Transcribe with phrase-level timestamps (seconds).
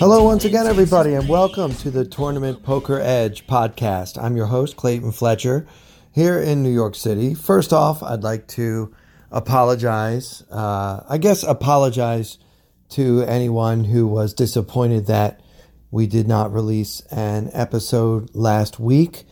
[0.00, 4.16] Hello, once again, everybody, and welcome to the Tournament Poker Edge podcast.
[4.16, 5.66] I'm your host, Clayton Fletcher
[6.10, 7.34] here in New York City.
[7.34, 8.94] First off, I'd like to
[9.30, 10.42] apologize.
[10.50, 12.38] Uh, I guess apologize
[12.92, 15.42] to anyone who was disappointed that
[15.90, 19.24] we did not release an episode last week.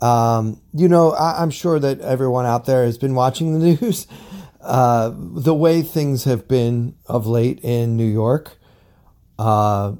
[0.00, 4.06] Um, you know, I, am sure that everyone out there has been watching the news.
[4.62, 8.56] Uh, the way things have been of late in New York,
[9.38, 9.92] uh,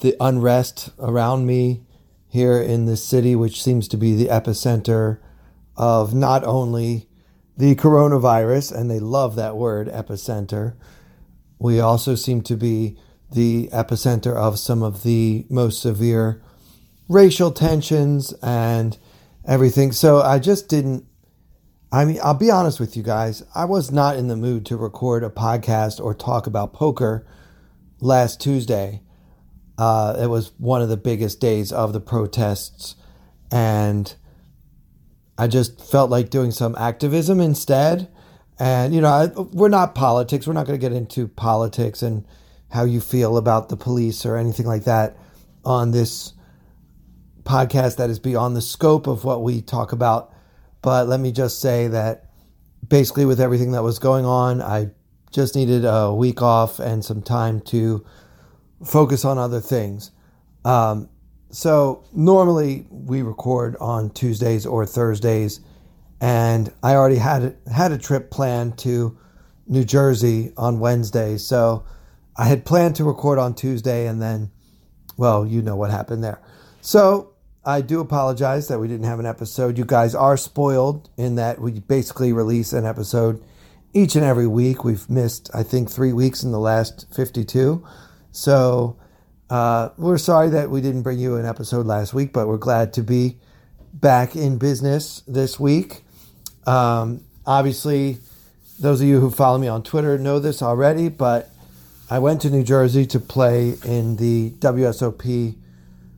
[0.00, 1.82] the unrest around me
[2.28, 5.18] here in this city, which seems to be the epicenter
[5.76, 7.08] of not only
[7.56, 10.74] the coronavirus, and they love that word, epicenter,
[11.58, 12.96] we also seem to be
[13.32, 16.40] the epicenter of some of the most severe
[17.08, 18.98] racial tensions and
[19.46, 19.92] everything.
[19.92, 21.04] So I just didn't.
[21.90, 23.42] I mean, I'll be honest with you guys.
[23.54, 27.26] I was not in the mood to record a podcast or talk about poker
[28.00, 29.00] last Tuesday.
[29.78, 32.96] Uh, it was one of the biggest days of the protests,
[33.50, 34.14] and
[35.38, 38.08] I just felt like doing some activism instead.
[38.58, 40.46] And, you know, I, we're not politics.
[40.46, 42.26] We're not going to get into politics and
[42.70, 45.16] how you feel about the police or anything like that
[45.64, 46.32] on this
[47.44, 50.32] podcast that is beyond the scope of what we talk about.
[50.82, 52.30] But let me just say that
[52.86, 54.90] basically, with everything that was going on, I
[55.30, 58.04] just needed a week off and some time to
[58.84, 60.10] focus on other things.
[60.64, 61.08] Um,
[61.50, 65.60] so normally we record on Tuesdays or Thursdays,
[66.20, 69.16] and I already had had a trip planned to
[69.66, 71.38] New Jersey on Wednesday.
[71.38, 71.84] So
[72.36, 74.50] I had planned to record on Tuesday, and then,
[75.16, 76.40] well, you know what happened there.
[76.80, 77.32] So
[77.64, 79.78] I do apologize that we didn't have an episode.
[79.78, 83.42] You guys are spoiled in that we basically release an episode
[83.92, 84.84] each and every week.
[84.84, 87.86] We've missed, I think, three weeks in the last 52.
[88.38, 88.96] So
[89.50, 92.92] uh, we're sorry that we didn't bring you an episode last week, but we're glad
[92.92, 93.36] to be
[93.92, 96.04] back in business this week.
[96.64, 98.18] Um, obviously,
[98.78, 101.50] those of you who follow me on Twitter know this already, but
[102.08, 105.56] I went to New Jersey to play in the WSOP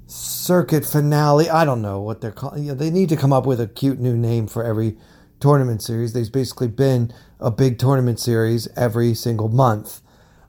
[0.07, 1.49] circuit finale.
[1.49, 2.65] I don't know what they're calling.
[2.65, 4.99] You know, they need to come up with a cute new name for every
[5.41, 6.13] tournament series.
[6.13, 10.03] There's basically been a big tournament series every single month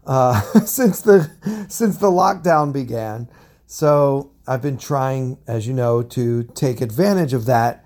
[0.06, 1.30] uh, since the
[1.70, 3.30] since the lockdown began.
[3.68, 7.86] So I've been trying, as you know, to take advantage of that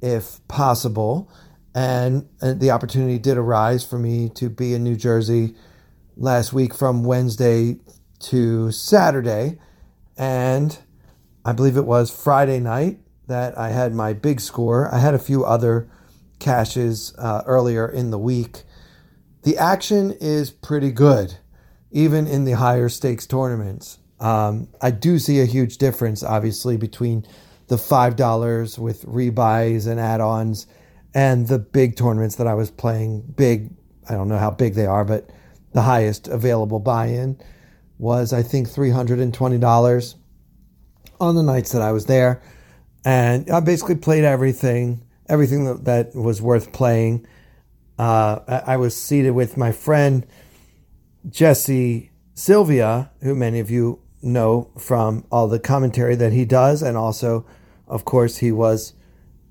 [0.00, 1.30] if possible.
[1.74, 5.54] And, and the opportunity did arise for me to be in New Jersey
[6.16, 7.78] last week from Wednesday
[8.20, 9.58] to Saturday.
[10.16, 10.78] And
[11.44, 14.92] I believe it was Friday night that I had my big score.
[14.94, 15.90] I had a few other
[16.38, 18.62] cashes uh, earlier in the week.
[19.42, 21.38] The action is pretty good
[21.90, 23.98] even in the higher stakes tournaments.
[24.20, 27.26] Um, I do see a huge difference, obviously, between
[27.68, 30.66] the $5 with rebuys and add ons
[31.14, 33.22] and the big tournaments that I was playing.
[33.36, 33.70] Big,
[34.08, 35.30] I don't know how big they are, but
[35.72, 37.40] the highest available buy in
[37.98, 40.14] was, I think, $320
[41.20, 42.42] on the nights that I was there.
[43.04, 47.26] And I basically played everything, everything that, that was worth playing.
[47.98, 50.26] Uh, I, I was seated with my friend
[51.28, 56.96] Jesse Sylvia, who many of you know from all the commentary that he does, and
[56.96, 57.46] also,
[57.88, 58.92] of course, he was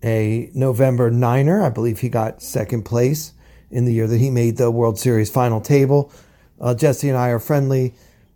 [0.04, 1.62] a November Niner.
[1.62, 3.34] I believe he got second place
[3.72, 6.12] in the year that he made the World Series final table.
[6.60, 7.96] Uh, Jesse and I are friendly.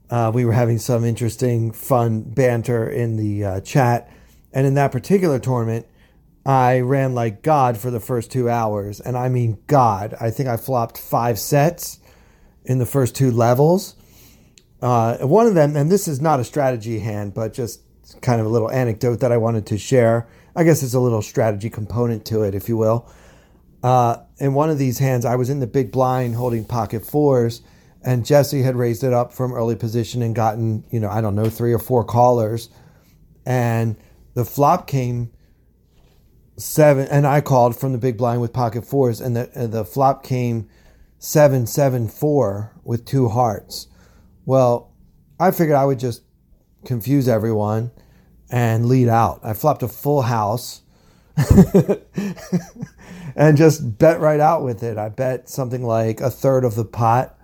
[0.10, 4.12] Uh, we were having some interesting, fun banter in the uh, chat.
[4.52, 5.86] And in that particular tournament,
[6.46, 9.00] I ran like God for the first two hours.
[9.00, 10.16] And I mean, God.
[10.20, 12.00] I think I flopped five sets
[12.70, 13.96] in the first two levels.
[14.82, 17.82] Uh, one of them, and this is not a strategy hand, but just
[18.22, 20.30] kind of a little anecdote that I wanted to share.
[20.56, 23.12] I guess it's a little strategy component to it, if you will.
[23.82, 27.62] Uh, in one of these hands, I was in the big blind holding pocket fours,
[28.04, 31.36] and Jesse had raised it up from early position and gotten, you know, I don't
[31.36, 32.70] know, three or four callers.
[33.48, 33.98] And
[34.36, 35.32] the flop came
[36.56, 39.84] seven, and I called from the big blind with pocket fours, and the, and the
[39.84, 40.70] flop came
[41.20, 43.88] 774 with two hearts.
[44.46, 44.94] Well,
[45.40, 46.24] I figured I would just
[46.86, 47.92] confuse everyone
[48.50, 49.42] and lead out.
[49.44, 50.82] I flopped a full house
[53.36, 54.98] and just bet right out with it.
[54.98, 57.38] I bet something like a third of the pot.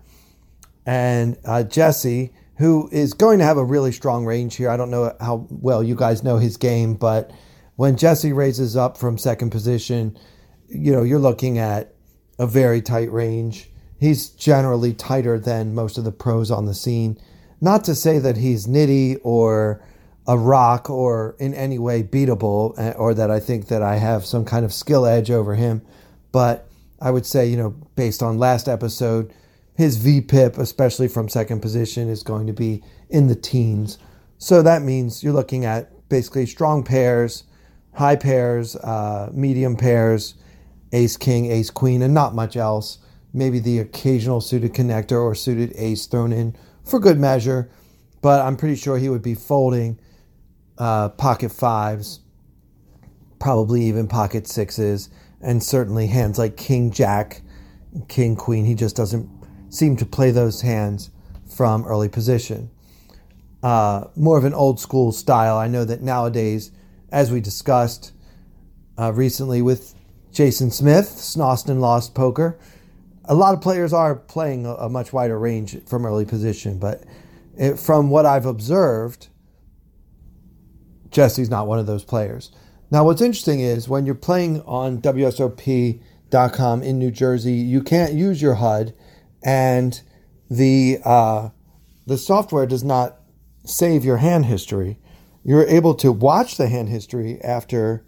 [0.86, 4.92] And uh, Jesse, who is going to have a really strong range here, I don't
[4.92, 7.32] know how well you guys know his game, but
[7.76, 10.18] when Jesse raises up from second position,
[10.68, 11.95] you know, you're looking at
[12.38, 13.70] a very tight range.
[14.00, 17.18] He's generally tighter than most of the pros on the scene.
[17.62, 19.82] Not to say that he's nitty or
[20.28, 24.26] a rock or in any way beatable, eh, or that I think that I have
[24.26, 25.82] some kind of skill edge over him.
[26.32, 26.68] But
[27.00, 29.32] I would say, you know, based on last episode,
[29.76, 33.98] his VPIP, especially from second position, is going to be in the teens.
[34.38, 37.44] So that means you're looking at basically strong pairs,
[37.94, 40.36] high pairs, uh, medium pairs,
[40.96, 43.00] ace king, ace queen, and not much else.
[43.34, 47.70] Maybe the occasional suited connector or suited ace thrown in for good measure.
[48.22, 50.00] But I'm pretty sure he would be folding
[50.78, 52.22] uh, pocket fives,
[53.40, 55.10] probably even pocket sixes,
[55.42, 57.42] and certainly hands like king jack,
[58.08, 58.66] king queen.
[58.66, 59.30] He just doesn't
[59.70, 61.12] seem to play those hands
[61.56, 62.72] from early position.
[63.62, 65.58] Uh, more of an old school style.
[65.58, 66.72] I know that nowadays,
[67.12, 68.14] as we discussed
[68.98, 69.94] uh, recently with
[70.36, 72.60] Jason Smith, Snost and Lost Poker,
[73.24, 76.78] a lot of players are playing a, a much wider range from early position.
[76.78, 77.04] But
[77.58, 79.30] it, from what I've observed,
[81.10, 82.52] Jesse's not one of those players.
[82.92, 88.42] Now, what's interesting is when you're playing on WSOP.com in New Jersey, you can't use
[88.42, 88.94] your HUD,
[89.42, 90.02] and
[90.50, 91.50] the uh,
[92.06, 93.20] the software does not
[93.64, 95.00] save your hand history.
[95.44, 98.05] You're able to watch the hand history after,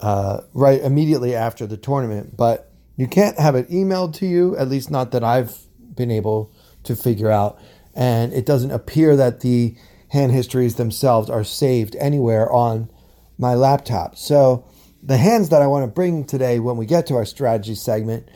[0.00, 4.56] uh, right immediately after the tournament, but you can't have it emailed to you.
[4.56, 5.56] At least not that I've
[5.94, 6.52] been able
[6.84, 7.58] to figure out,
[7.94, 9.76] and it doesn't appear that the
[10.08, 12.90] hand histories themselves are saved anywhere on
[13.38, 14.16] my laptop.
[14.16, 14.66] So
[15.02, 18.28] the hands that I want to bring today when we get to our strategy segment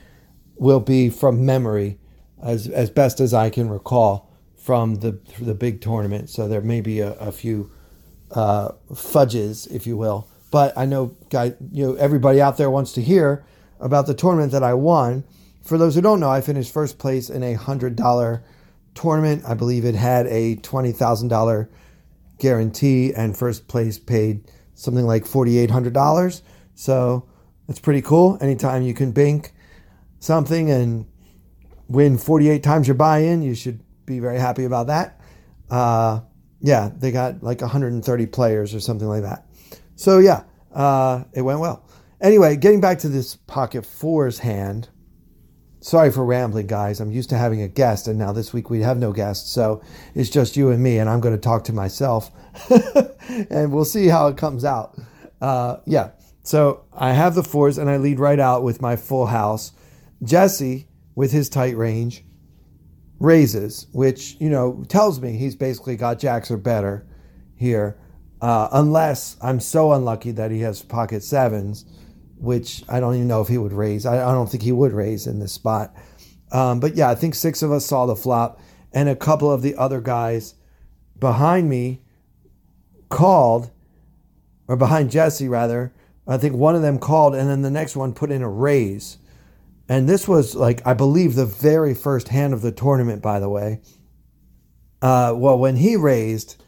[0.57, 1.99] will be from memory
[2.43, 6.29] as, as best as I can recall from the the big tournament.
[6.29, 7.71] So there may be a, a few
[8.31, 10.29] uh, fudges, if you will.
[10.51, 13.45] But I know, guy, you know, everybody out there wants to hear
[13.79, 15.25] about the tournament that I won.
[15.63, 18.43] For those who don't know, I finished first place in a hundred dollar
[18.95, 19.45] tournament.
[19.47, 21.69] I believe it had a $20,000
[22.39, 26.43] guarantee, and first place paid something like $4,800.
[26.75, 27.29] So
[27.69, 28.39] it's pretty cool.
[28.41, 29.53] Anytime you can bank
[30.19, 31.07] something and
[31.89, 35.21] win 48 times your buy in, you should be very happy about that.
[35.71, 36.21] Uh,
[36.61, 39.47] yeah, they got like 130 players or something like that.
[40.01, 41.85] So yeah, uh, it went well.
[42.23, 44.89] Anyway, getting back to this pocket fours hand.
[45.81, 47.01] Sorry for rambling, guys.
[47.01, 49.83] I'm used to having a guest, and now this week we have no guest, so
[50.15, 52.31] it's just you and me, and I'm going to talk to myself,
[53.51, 54.99] and we'll see how it comes out.
[55.39, 56.13] Uh, yeah,
[56.45, 59.73] so I have the fours, and I lead right out with my full house.
[60.23, 62.25] Jesse, with his tight range,
[63.19, 67.07] raises, which you know tells me he's basically got jacks or better
[67.55, 67.99] here,
[68.41, 71.85] uh, unless I'm so unlucky that he has pocket sevens
[72.41, 74.07] which I don't even know if he would raise.
[74.07, 75.95] I, I don't think he would raise in this spot.
[76.51, 78.61] Um, but yeah, I think six of us saw the flop,
[78.93, 80.55] and a couple of the other guys
[81.19, 82.01] behind me
[83.09, 83.71] called,
[84.67, 85.93] or behind Jesse rather.
[86.27, 89.19] I think one of them called, and then the next one put in a raise.
[89.89, 93.49] And this was like, I believe, the very first hand of the tournament, by the
[93.49, 93.81] way.
[95.03, 96.63] Uh, well, when he raised,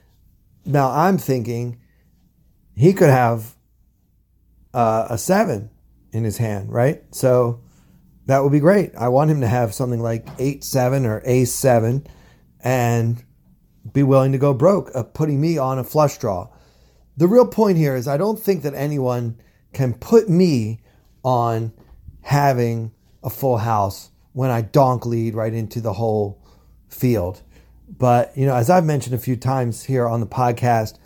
[0.65, 1.79] now I'm thinking
[2.75, 3.55] he could have
[4.73, 5.71] uh, a seven
[6.13, 7.03] in his hand, right?
[7.15, 7.61] So
[8.27, 8.93] that would be great.
[8.97, 12.07] I want him to have something like eight seven or ace seven,
[12.63, 13.23] and
[13.93, 16.49] be willing to go broke, uh, putting me on a flush draw.
[17.17, 19.41] The real point here is I don't think that anyone
[19.73, 20.81] can put me
[21.25, 21.73] on
[22.23, 22.93] having
[23.23, 26.43] a full house when I donk lead right into the whole
[26.89, 27.43] field.
[27.99, 30.99] But, you know, as I've mentioned a few times here on the podcast,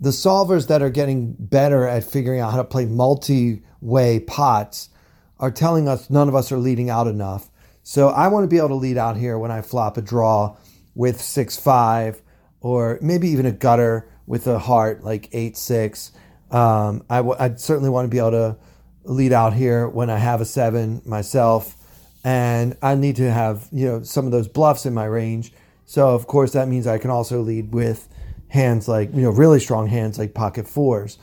[0.00, 4.90] the solvers that are getting better at figuring out how to play multi way pots
[5.38, 7.48] are telling us none of us are leading out enough.
[7.82, 10.56] So I want to be able to lead out here when I flop a draw
[10.94, 12.20] with 6 5
[12.60, 16.12] or maybe even a gutter with a heart like 8 6.
[16.50, 18.56] Um, I w- I'd certainly want to be able to
[19.04, 21.76] lead out here when I have a 7 myself.
[22.24, 25.52] And I need to have you know some of those bluffs in my range.
[25.86, 28.08] So of course that means I can also lead with
[28.48, 31.18] hands like, you know, really strong hands like pocket fours.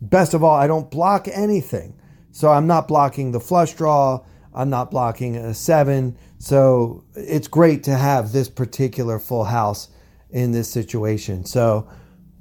[0.00, 1.94] Best of all, I don't block anything.
[2.32, 4.24] So I'm not blocking the flush draw.
[4.54, 6.18] I'm not blocking a seven.
[6.38, 9.88] So it's great to have this particular full house
[10.30, 11.44] in this situation.
[11.44, 11.88] So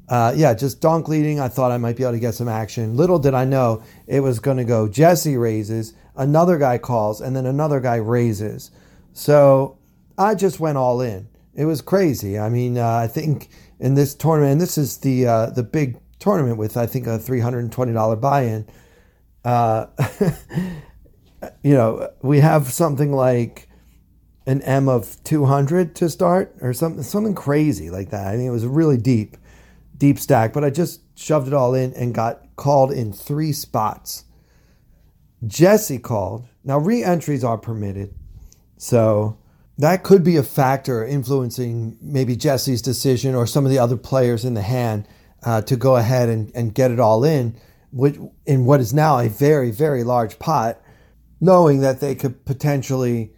[0.09, 1.39] uh, yeah, just donk leading.
[1.39, 2.97] I thought I might be able to get some action.
[2.97, 7.33] Little did I know it was going to go Jesse raises, another guy calls, and
[7.33, 8.71] then another guy raises.
[9.13, 9.77] So
[10.17, 11.29] I just went all in.
[11.53, 12.39] It was crazy.
[12.39, 15.99] I mean, uh, I think in this tournament, and this is the uh, the big
[16.19, 18.67] tournament with I think a three hundred and twenty dollar buy in.
[19.43, 19.87] Uh,
[21.63, 23.67] you know, we have something like
[24.45, 28.27] an M of two hundred to start, or something something crazy like that.
[28.27, 29.35] I mean, it was really deep
[29.97, 34.25] deep stack, but I just shoved it all in and got called in three spots.
[35.45, 36.47] Jesse called.
[36.63, 38.13] Now, re entries are permitted.
[38.77, 39.37] So
[39.81, 44.45] that could be a factor influencing maybe Jesse's decision or some of the other players
[44.45, 45.07] in the hand
[45.43, 47.55] uh, to go ahead and, and get it all in
[47.91, 50.81] which, in what is now a very, very large pot,
[51.39, 53.33] knowing that they could potentially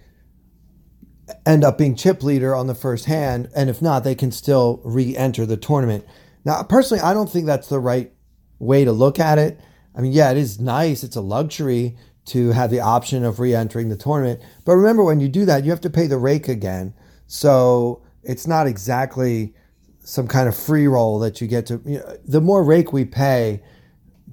[1.45, 3.49] end up being chip leader on the first hand.
[3.55, 6.05] And if not, they can still re enter the tournament.
[6.45, 8.11] Now, personally, I don't think that's the right
[8.59, 9.59] way to look at it.
[9.95, 11.03] I mean, yeah, it is nice.
[11.03, 14.41] It's a luxury to have the option of re-entering the tournament.
[14.65, 16.93] But remember, when you do that, you have to pay the rake again.
[17.27, 19.53] So it's not exactly
[19.99, 21.81] some kind of free roll that you get to.
[21.85, 23.61] You know, the more rake we pay,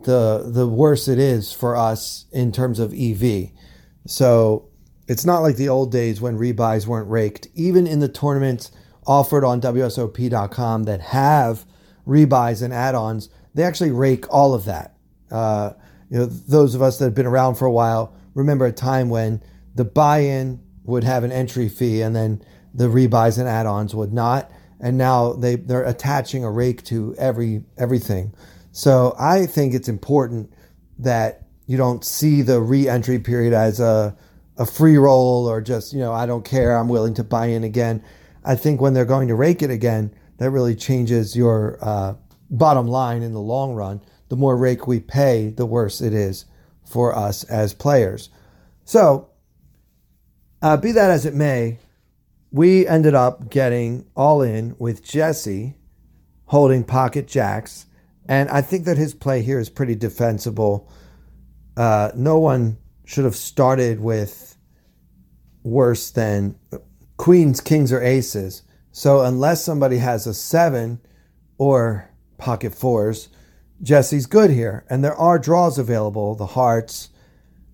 [0.03, 3.51] the the worse it is for us in terms of EV.
[4.07, 4.69] So
[5.07, 7.49] it's not like the old days when rebuys weren't raked.
[7.55, 8.71] Even in the tournaments
[9.07, 11.65] offered on WSOP.com that have
[12.07, 14.95] rebuys and add-ons, they actually rake all of that.
[15.31, 15.73] Uh,
[16.11, 19.09] you know, those of us that have been around for a while remember a time
[19.09, 19.43] when
[19.75, 22.43] the buy-in would have an entry fee and then
[22.75, 24.51] the rebuys and add-ons would not.
[24.81, 28.35] And now they they're attaching a rake to every everything.
[28.73, 30.53] So I think it's important
[30.99, 34.17] that you don't see the re-entry period as a
[34.57, 37.63] a free roll or just you know I don't care I'm willing to buy in
[37.63, 38.03] again.
[38.43, 42.15] I think when they're going to rake it again, that really changes your uh,
[42.49, 44.01] bottom line in the long run.
[44.31, 46.47] The more rake we pay, the worse it is
[46.85, 48.31] for us as players.
[48.85, 49.29] So,
[50.63, 51.79] uh, be that as it may,
[52.51, 55.77] we ended up getting all in with Jesse
[56.47, 57.87] holding pocket jacks.
[58.27, 60.91] And I think that his play here is pretty defensible.
[61.77, 64.57] Uh, no one should have started with
[65.63, 66.57] worse than
[67.17, 68.63] queens, kings, or aces.
[68.93, 71.01] So unless somebody has a seven
[71.59, 73.29] or pocket fours,
[73.83, 74.85] Jesse's good here.
[74.91, 77.11] And there are draws available, the hearts,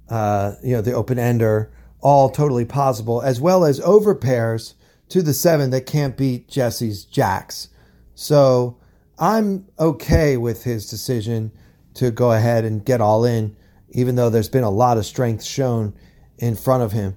[0.09, 4.75] uh, you know, the open ender, all totally possible, as well as over pairs
[5.09, 7.69] to the seven that can't beat Jesse's jacks.
[8.15, 8.79] So
[9.19, 11.53] I'm okay with his decision
[11.95, 13.57] to go ahead and get all in,
[13.91, 15.95] even though there's been a lot of strength shown
[16.39, 17.17] in front of him.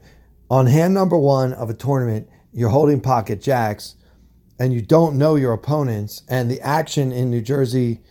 [0.49, 3.95] On hand number one of a tournament, you're holding pocket jacks
[4.57, 8.01] and you don't know your opponents and the action in New Jersey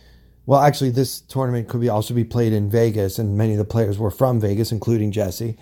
[0.49, 3.65] well actually this tournament could be also be played in Vegas and many of the
[3.65, 5.57] players were from Vegas including Jesse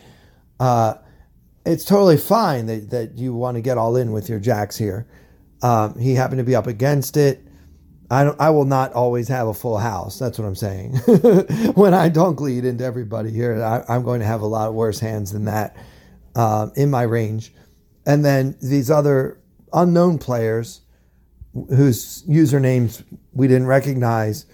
[0.62, 0.94] uh,
[1.66, 5.06] it's totally fine that, that you want to get all in with your jacks here
[5.62, 7.44] um, he happened to be up against it
[8.10, 8.40] I don't.
[8.40, 10.18] I will not always have a full house.
[10.18, 10.96] That's what I'm saying.
[11.76, 14.76] when I don't lead into everybody here, I, am going to have a lot of
[14.76, 15.76] worse hands than that
[16.36, 17.54] uh, in my range.
[18.06, 19.42] And then these other
[19.74, 20.82] unknown players
[21.54, 23.04] whose usernames
[23.34, 24.46] we didn't recognize,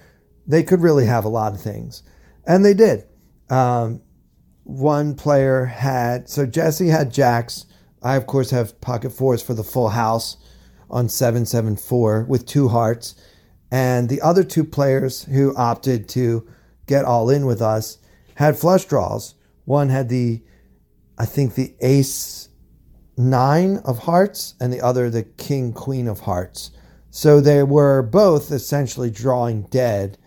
[0.48, 2.04] they could really have a lot of things.
[2.46, 3.06] And they did.
[3.50, 4.02] Um,
[4.64, 7.66] one player had, so Jesse had jacks.
[8.02, 10.38] I, of course, have pocket fours for the full house
[10.90, 13.16] on 774 with two hearts.
[13.72, 16.48] And the other two players who opted to
[16.86, 17.98] get all in with us
[18.36, 19.36] had flush draws.
[19.66, 20.44] One had the,
[21.18, 22.50] I think, the ace
[23.18, 26.72] nine of hearts and the other the king queen of hearts.
[27.10, 30.18] So they were both essentially drawing dead,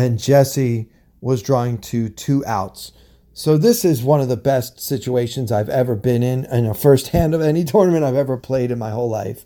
[0.00, 0.88] and Jesse
[1.20, 2.92] was drawing to two outs.
[3.32, 7.08] So this is one of the best situations I've ever been in in a first
[7.08, 9.44] hand of any tournament I've ever played in my whole life.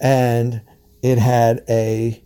[0.00, 0.60] And
[1.02, 2.22] it had a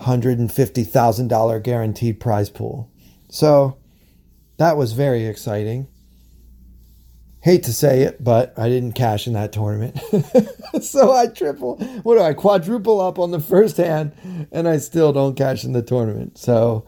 [0.00, 2.90] $150,000 guaranteed prize pool.
[3.28, 3.76] So
[4.58, 5.88] that was very exciting
[7.40, 9.98] hate to say it, but I didn't cash in that tournament.
[10.82, 14.12] so I triple, what do I quadruple up on the first hand,
[14.50, 16.38] and I still don't cash in the tournament.
[16.38, 16.84] So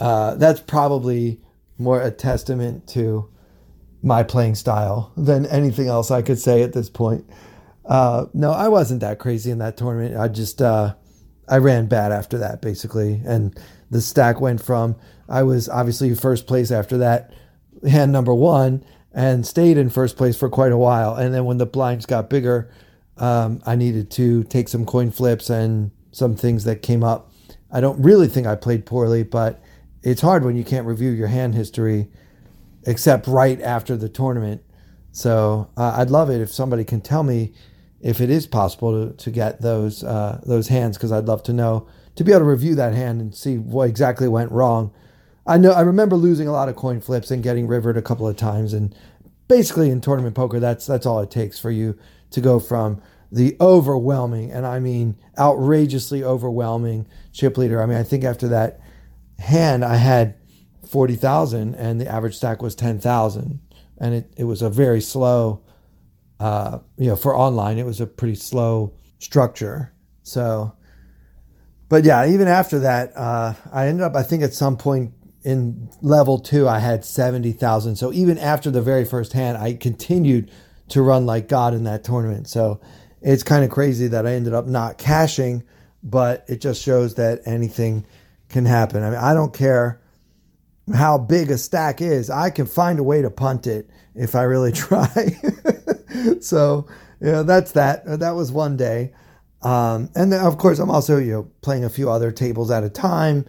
[0.00, 1.40] uh, that's probably
[1.78, 3.28] more a testament to
[4.02, 7.28] my playing style than anything else I could say at this point.
[7.84, 10.16] Uh, no, I wasn't that crazy in that tournament.
[10.16, 10.94] I just uh,
[11.48, 13.58] I ran bad after that basically, and
[13.90, 14.96] the stack went from
[15.28, 17.32] I was obviously first place after that
[17.88, 21.14] hand number one and stayed in first place for quite a while.
[21.14, 22.70] And then when the blinds got bigger,
[23.16, 27.28] um, I needed to take some coin flips and some things that came up
[27.70, 29.60] I don't really think I played poorly, but
[30.02, 32.08] it's hard when you can't review your hand history
[32.86, 34.62] except right after the tournament.
[35.12, 37.52] So uh, I'd love it if somebody can tell me
[38.00, 41.52] if it is possible to, to get those uh, those hands because I'd love to
[41.52, 44.92] know to be able to review that hand and see what exactly went wrong.
[45.48, 48.28] I know I remember losing a lot of coin flips and getting rivered a couple
[48.28, 48.94] of times, and
[49.48, 51.98] basically in tournament poker, that's that's all it takes for you
[52.30, 53.02] to go from
[53.32, 57.82] the overwhelming, and I mean outrageously overwhelming chip leader.
[57.82, 58.80] I mean, I think after that
[59.38, 60.34] hand, I had
[60.88, 63.60] 40,000 and the average stack was 10,000.
[63.98, 65.62] And it, it was a very slow,
[66.40, 69.92] uh, you know, for online, it was a pretty slow structure.
[70.22, 70.74] So,
[71.88, 75.12] but yeah, even after that, uh, I ended up, I think at some point
[75.44, 77.96] in level two, I had 70,000.
[77.96, 80.50] So even after the very first hand, I continued
[80.88, 82.48] to run like God in that tournament.
[82.48, 82.80] So
[83.20, 85.62] it's kind of crazy that I ended up not cashing,
[86.02, 88.04] but it just shows that anything
[88.48, 89.02] can happen.
[89.02, 90.00] I mean, I don't care
[90.94, 92.30] how big a stack is.
[92.30, 95.08] I can find a way to punt it if I really try.
[96.40, 96.86] so,
[97.20, 98.20] yeah, that's that.
[98.20, 99.12] That was one day.
[99.62, 102.84] Um, and then, of course, I'm also, you know, playing a few other tables at
[102.84, 103.44] a time.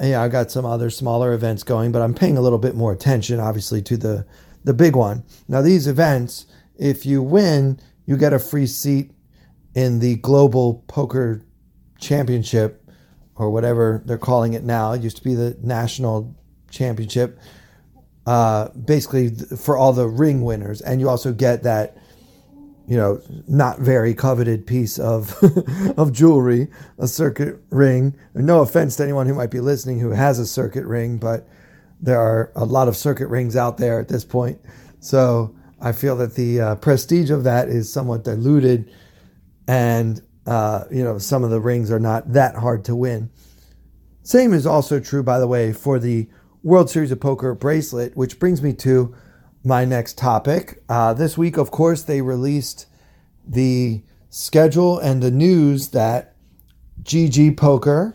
[0.00, 2.92] Yeah, I got some other smaller events going, but I'm paying a little bit more
[2.92, 4.26] attention, obviously, to the
[4.64, 5.22] the big one.
[5.46, 6.46] Now, these events,
[6.76, 9.12] if you win, you get a free seat
[9.74, 11.42] in the Global Poker
[11.98, 12.82] Championship
[13.36, 14.92] or whatever they're calling it now.
[14.92, 16.34] It used to be the National
[16.70, 17.38] Championship,
[18.26, 20.80] uh, basically for all the ring winners.
[20.80, 21.98] And you also get that,
[22.86, 25.36] you know, not very coveted piece of
[25.96, 28.14] of jewelry, a circuit ring.
[28.34, 31.48] No offense to anyone who might be listening who has a circuit ring, but
[32.00, 34.60] there are a lot of circuit rings out there at this point.
[35.00, 38.90] So I feel that the uh, prestige of that is somewhat diluted,
[39.66, 43.30] and uh, you know, some of the rings are not that hard to win.
[44.22, 46.28] Same is also true, by the way, for the
[46.62, 49.14] World Series of Poker bracelet, which brings me to
[49.64, 50.82] my next topic.
[50.88, 52.86] Uh, this week, of course, they released
[53.46, 56.34] the schedule and the news that
[57.02, 58.14] GG Poker,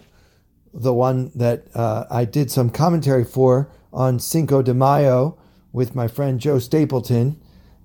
[0.74, 5.38] the one that uh, I did some commentary for on Cinco de Mayo
[5.74, 7.42] with my friend Joe Stapleton,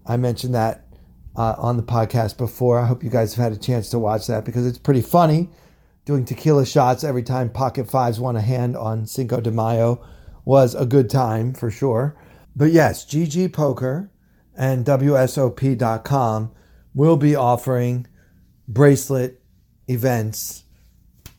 [0.07, 0.87] I mentioned that
[1.37, 2.79] uh, on the podcast before.
[2.79, 5.49] I hope you guys have had a chance to watch that because it's pretty funny
[6.05, 10.05] doing tequila shots every time Pocket Fives won a hand on Cinco de Mayo
[10.45, 12.15] was a good time for sure.
[12.57, 14.11] But yes, GG Poker
[14.57, 16.53] and WSOP.com
[16.95, 18.07] will be offering
[18.69, 19.43] bracelet
[19.89, 20.65] events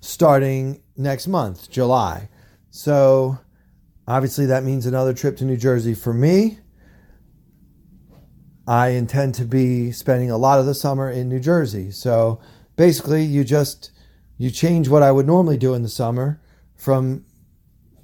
[0.02, 2.30] starting next month, July.
[2.70, 3.40] So
[4.08, 6.60] obviously that means another trip to New Jersey for me.
[8.68, 11.92] I intend to be spending a lot of the summer in New Jersey.
[11.92, 12.40] So
[12.76, 13.92] basically, you just
[14.38, 16.42] you change what I would normally do in the summer
[16.76, 17.26] from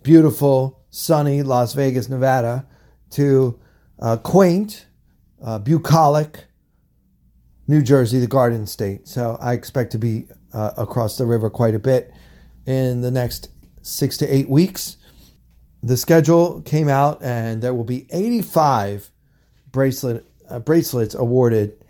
[0.03, 2.67] beautiful, sunny Las Vegas, Nevada,
[3.11, 3.59] to
[3.99, 4.85] uh, quaint,
[5.43, 6.45] uh, bucolic
[7.67, 9.07] New Jersey, the Garden State.
[9.07, 12.13] So I expect to be uh, across the river quite a bit
[12.65, 13.49] in the next
[13.81, 14.97] six to eight weeks.
[15.83, 19.09] The schedule came out, and there will be 85
[19.71, 21.81] bracelet uh, bracelets awarded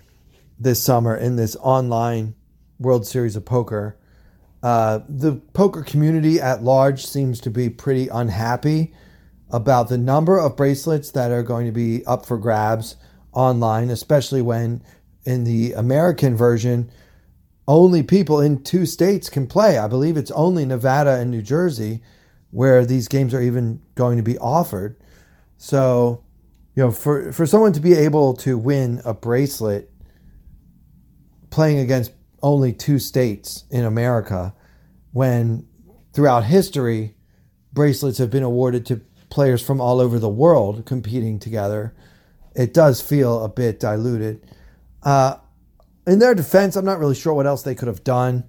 [0.59, 2.35] this summer in this online
[2.79, 3.97] World Series of Poker.
[4.61, 8.93] Uh, the poker community at large seems to be pretty unhappy
[9.51, 12.95] about the number of bracelets that are going to be up for grabs
[13.33, 14.83] online, especially when
[15.25, 16.89] in the American version,
[17.67, 19.77] only people in two states can play.
[19.77, 22.01] I believe it's only Nevada and New Jersey
[22.49, 24.97] where these games are even going to be offered.
[25.57, 26.23] So
[26.75, 29.91] you know, for for someone to be able to win a bracelet
[31.49, 34.53] playing against only two states in America,
[35.11, 35.67] when
[36.13, 37.15] throughout history
[37.73, 41.95] bracelets have been awarded to players from all over the world competing together,
[42.55, 44.45] it does feel a bit diluted.
[45.01, 45.37] Uh,
[46.05, 48.43] in their defense, I'm not really sure what else they could have done.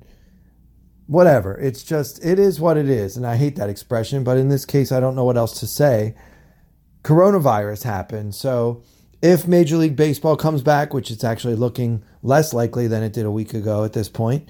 [1.07, 1.59] Whatever.
[1.59, 3.17] It's just, it is what it is.
[3.17, 5.67] And I hate that expression, but in this case, I don't know what else to
[5.67, 6.15] say
[7.03, 8.35] coronavirus happened.
[8.35, 8.83] So
[9.21, 13.27] if Major League Baseball comes back, which it's actually looking less likely than it did
[13.27, 14.49] a week ago at this point,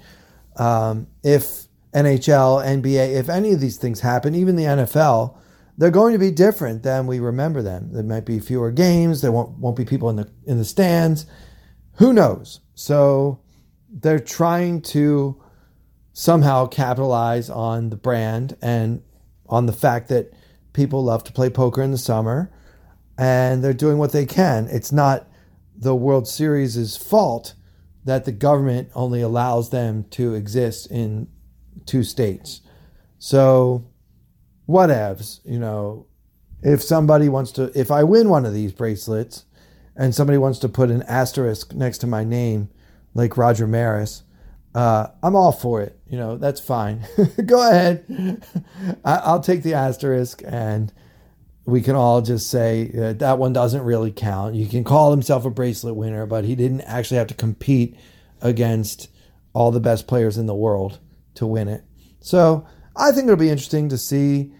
[0.57, 5.37] um, if NHL, NBA, if any of these things happen, even the NFL,
[5.77, 7.91] they're going to be different than we remember them.
[7.91, 9.21] There might be fewer games.
[9.21, 11.25] There won't won't be people in the in the stands.
[11.97, 12.59] Who knows?
[12.75, 13.39] So
[13.89, 15.41] they're trying to
[16.13, 19.01] somehow capitalize on the brand and
[19.47, 20.31] on the fact that
[20.73, 22.51] people love to play poker in the summer
[23.17, 24.67] and they're doing what they can.
[24.67, 25.27] It's not
[25.75, 27.55] the World Series' fault
[28.05, 31.27] that the government only allows them to exist in
[31.85, 32.61] two states.
[33.17, 33.85] So,
[34.67, 36.07] whatevs, you know,
[36.61, 39.45] if somebody wants to, if I win one of these bracelets
[39.95, 42.69] and somebody wants to put an asterisk next to my name,
[43.13, 44.23] like Roger Maris,
[44.73, 45.99] uh, I'm all for it.
[46.07, 47.05] You know, that's fine.
[47.45, 48.43] Go ahead.
[49.05, 50.91] I, will take the asterisk and
[51.65, 54.55] we can all just say uh, that one doesn't really count.
[54.55, 57.97] You can call himself a bracelet winner, but he didn't actually have to compete
[58.41, 59.09] against
[59.53, 60.99] all the best players in the world
[61.35, 61.83] to win it.
[62.19, 62.65] So
[62.95, 64.53] I think it'll be interesting to see.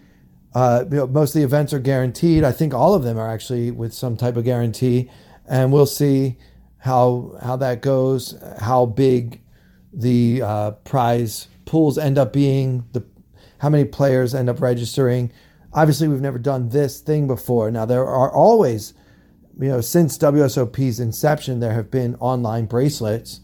[0.54, 2.44] Uh, you know, most of the events are guaranteed.
[2.44, 5.10] I think all of them are actually with some type of guarantee,
[5.48, 6.38] and we'll see
[6.78, 8.38] how how that goes.
[8.60, 9.40] How big
[9.92, 12.84] the uh, prize pools end up being.
[12.92, 13.04] The
[13.58, 15.32] how many players end up registering.
[15.72, 17.70] Obviously, we've never done this thing before.
[17.70, 18.94] Now there are always,
[19.58, 23.40] you know, since WSOP's inception, there have been online bracelets,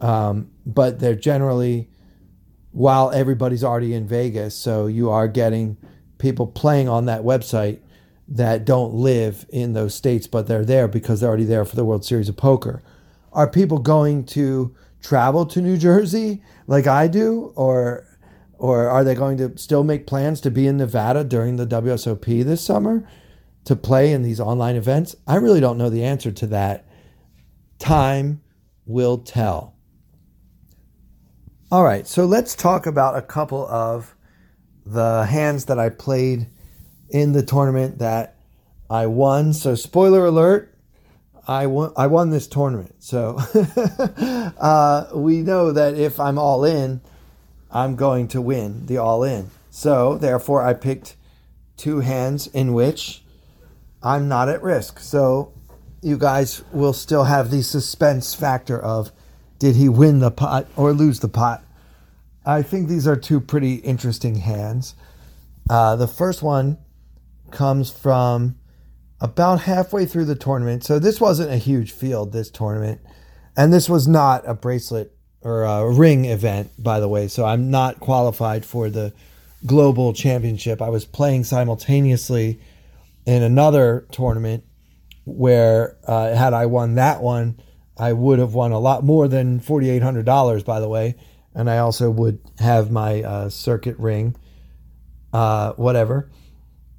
[0.00, 1.88] um, but they're generally
[2.78, 4.54] while everybody's already in Vegas.
[4.54, 5.76] So you are getting
[6.18, 7.80] people playing on that website
[8.28, 11.84] that don't live in those states, but they're there because they're already there for the
[11.84, 12.80] World Series of Poker.
[13.32, 18.06] Are people going to travel to New Jersey like I do, or
[18.58, 22.44] or are they going to still make plans to be in Nevada during the WSOP
[22.44, 23.08] this summer
[23.64, 25.16] to play in these online events?
[25.26, 26.86] I really don't know the answer to that.
[27.80, 28.40] Time
[28.86, 29.77] will tell.
[31.70, 34.14] All right, so let's talk about a couple of
[34.86, 36.46] the hands that I played
[37.10, 38.36] in the tournament that
[38.88, 39.52] I won.
[39.52, 40.74] So, spoiler alert,
[41.46, 42.94] I won, I won this tournament.
[43.00, 43.38] So,
[44.58, 47.02] uh, we know that if I'm all in,
[47.70, 49.50] I'm going to win the all in.
[49.68, 51.16] So, therefore, I picked
[51.76, 53.22] two hands in which
[54.02, 55.00] I'm not at risk.
[55.00, 55.52] So,
[56.00, 59.12] you guys will still have the suspense factor of
[59.58, 61.64] did he win the pot or lose the pot?
[62.46, 64.94] I think these are two pretty interesting hands.
[65.68, 66.78] Uh, the first one
[67.50, 68.56] comes from
[69.20, 70.84] about halfway through the tournament.
[70.84, 73.00] So this wasn't a huge field, this tournament.
[73.56, 77.28] And this was not a bracelet or a ring event, by the way.
[77.28, 79.12] So I'm not qualified for the
[79.66, 80.80] global championship.
[80.80, 82.60] I was playing simultaneously
[83.26, 84.64] in another tournament
[85.24, 87.60] where, uh, had I won that one,
[87.98, 91.16] I would have won a lot more than $4,800, by the way.
[91.54, 94.36] And I also would have my uh, circuit ring,
[95.32, 96.30] uh, whatever.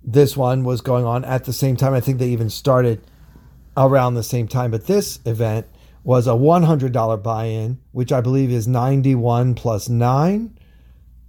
[0.04, 1.94] This one was going on at the same time.
[1.94, 3.02] I think they even started
[3.78, 4.72] around the same time.
[4.72, 5.68] But this event
[6.04, 10.58] was a $100 buy in, which I believe is 91 plus 9.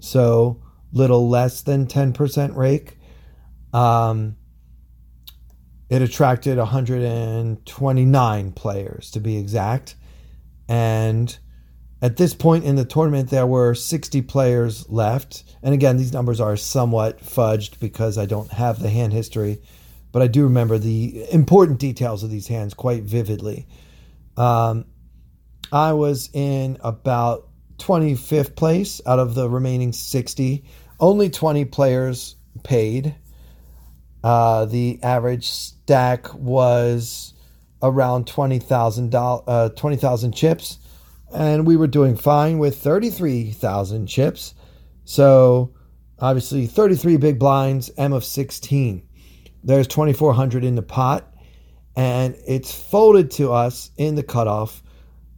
[0.00, 2.96] So little less than 10% rake.
[3.72, 4.36] Um,
[5.90, 9.96] it attracted 129 players to be exact.
[10.68, 11.36] And
[12.00, 15.42] at this point in the tournament, there were 60 players left.
[15.64, 19.60] And again, these numbers are somewhat fudged because I don't have the hand history,
[20.12, 23.66] but I do remember the important details of these hands quite vividly.
[24.36, 24.86] Um,
[25.72, 27.48] I was in about
[27.78, 30.64] 25th place out of the remaining 60.
[31.00, 33.16] Only 20 players paid.
[34.22, 35.48] Uh, the average
[35.90, 37.34] stack was
[37.82, 40.78] around 20,000 uh, 20, chips,
[41.34, 44.54] and we were doing fine with 33,000 chips.
[45.04, 45.74] So
[46.20, 49.02] obviously 33 big blinds, M of 16.
[49.64, 51.26] There's 2,400 in the pot,
[51.96, 54.84] and it's folded to us in the cutoff,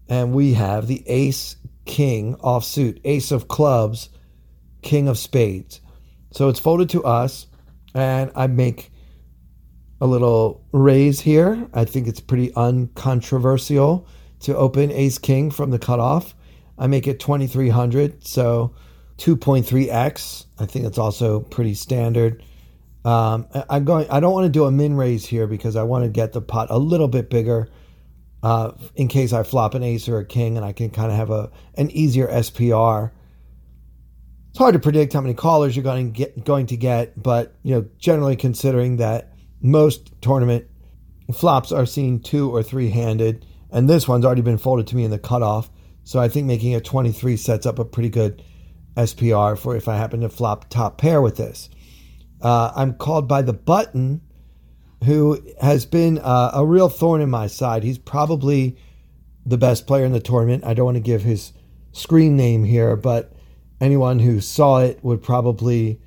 [0.07, 4.11] and we have the ace king offsuit, ace of clubs,
[4.83, 5.81] king of spades.
[6.31, 7.47] So it's folded to us
[7.95, 8.93] and I make
[10.03, 11.69] a little raise here.
[11.73, 14.09] I think it's pretty uncontroversial
[14.41, 16.35] to open ace king from the cutoff.
[16.77, 18.75] I make it 2300, so
[19.19, 20.47] 2.3x.
[20.59, 22.43] I think it's also pretty standard.
[23.05, 24.11] Um, I'm going.
[24.11, 26.43] I don't want to do a min raise here because I want to get the
[26.43, 27.69] pot a little bit bigger,
[28.43, 31.17] uh, in case I flop an ace or a king, and I can kind of
[31.17, 33.13] have a an easier SPR
[34.53, 37.55] it's hard to predict how many callers you're going to get, going to get, but
[37.63, 39.32] you know, generally considering that
[39.63, 40.67] most tournament
[41.33, 45.05] flops are seen two or three handed, and this one's already been folded to me
[45.05, 45.71] in the cutoff,
[46.05, 48.43] so I think making a 23 sets up a pretty good
[48.97, 51.71] SPR for if I happen to flop top pair with this.
[52.41, 54.21] Uh, I'm called by the button,
[55.05, 57.85] who has been uh, a real thorn in my side.
[57.85, 58.77] He's probably
[59.47, 60.65] the best player in the tournament.
[60.65, 61.53] I don't want to give his
[61.93, 63.33] screen name here, but
[63.81, 66.01] anyone who saw it would probably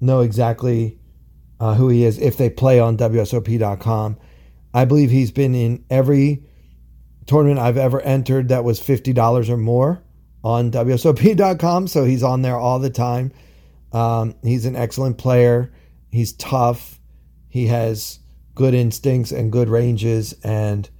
[0.00, 0.98] know exactly
[1.62, 4.18] uh, who he is if they play on WSOP.com.
[4.74, 6.42] I believe he's been in every
[7.26, 10.02] tournament I've ever entered that was $50 or more
[10.42, 11.86] on WSOP.com.
[11.86, 13.30] So he's on there all the time.
[13.92, 15.72] Um, he's an excellent player.
[16.10, 16.98] He's tough.
[17.48, 18.18] He has
[18.56, 20.90] good instincts and good ranges, and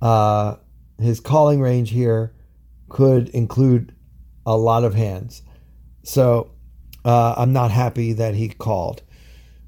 [0.00, 0.54] uh,
[1.00, 2.32] his calling range here
[2.88, 3.92] could include
[4.46, 5.42] a lot of hands.
[6.04, 6.52] So
[7.04, 9.02] uh, I'm not happy that he called.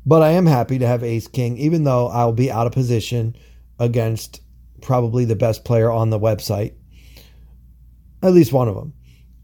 [0.04, 3.36] But I am happy to have Ace King, even though I'll be out of position
[3.78, 4.40] against
[4.80, 6.74] probably the best player on the website.
[8.22, 8.92] At least one of them.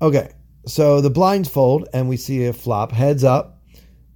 [0.02, 0.32] Okay,
[0.66, 3.62] so the blinds fold, and we see a flop heads up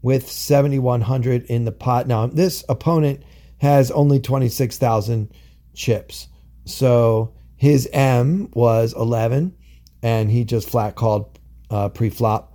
[0.02, 2.06] with 7,100 in the pot.
[2.06, 3.22] Now, this opponent
[3.58, 5.32] has only 26,000
[5.74, 6.28] chips.
[6.64, 9.56] So his M was 11,
[10.02, 11.38] and he just flat called
[11.70, 12.54] uh, pre flop.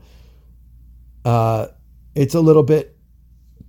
[1.23, 1.67] Uh,
[2.15, 2.96] it's a little bit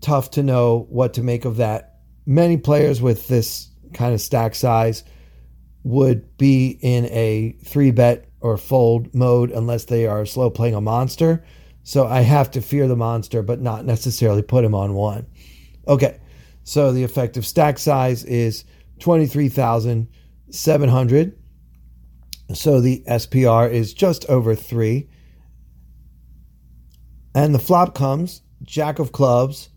[0.01, 2.01] tough to know what to make of that.
[2.27, 5.03] Many players with this kind of stack size
[5.83, 10.81] would be in a three bet or fold mode unless they are slow playing a
[10.81, 11.45] monster.
[11.83, 15.27] So I have to fear the monster, but not necessarily put him on one.
[15.87, 16.19] Okay,
[16.65, 18.65] so the effective stack size is
[19.01, 21.39] 23,700.
[22.53, 25.09] So the SPR is just over three.
[27.35, 29.69] And the flop comes Jack of clubs,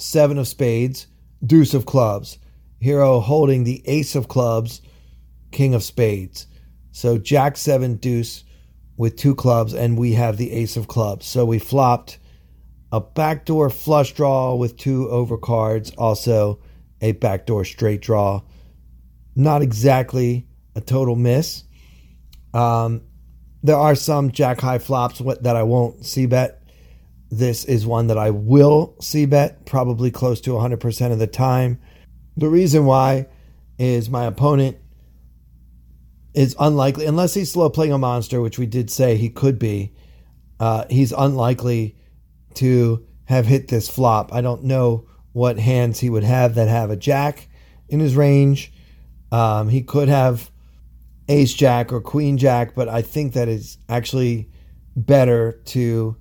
[0.00, 1.06] Seven of spades,
[1.44, 2.38] Deuce of clubs.
[2.80, 4.80] Hero holding the Ace of clubs,
[5.50, 6.46] King of spades.
[6.92, 8.44] So Jack, Seven, Deuce
[8.96, 11.26] with two clubs, and we have the Ace of clubs.
[11.26, 12.18] So we flopped
[12.92, 16.60] a backdoor flush draw with two overcards, also
[17.00, 18.42] a backdoor straight draw.
[19.36, 21.64] Not exactly a total miss.
[22.52, 23.02] Um,
[23.62, 26.59] there are some jack high flops that I won't C bet.
[27.30, 31.80] This is one that I will C bet, probably close to 100% of the time.
[32.36, 33.26] The reason why
[33.78, 34.76] is my opponent
[36.34, 39.92] is unlikely, unless he's slow playing a monster, which we did say he could be.
[40.58, 41.96] Uh, he's unlikely
[42.54, 44.32] to have hit this flop.
[44.34, 47.48] I don't know what hands he would have that have a jack
[47.88, 48.72] in his range.
[49.30, 50.50] Um, he could have
[51.28, 54.50] ace jack or queen jack, but I think that is actually
[54.96, 56.16] better to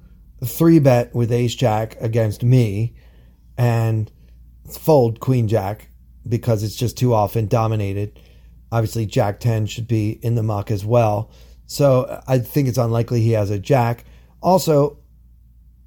[0.45, 2.95] three bet with ace jack against me
[3.57, 4.11] and
[4.69, 5.89] fold queen jack
[6.27, 8.19] because it's just too often dominated.
[8.71, 11.31] Obviously, Jack 10 should be in the muck as well.
[11.65, 14.05] So I think it's unlikely he has a Jack.
[14.41, 14.99] Also,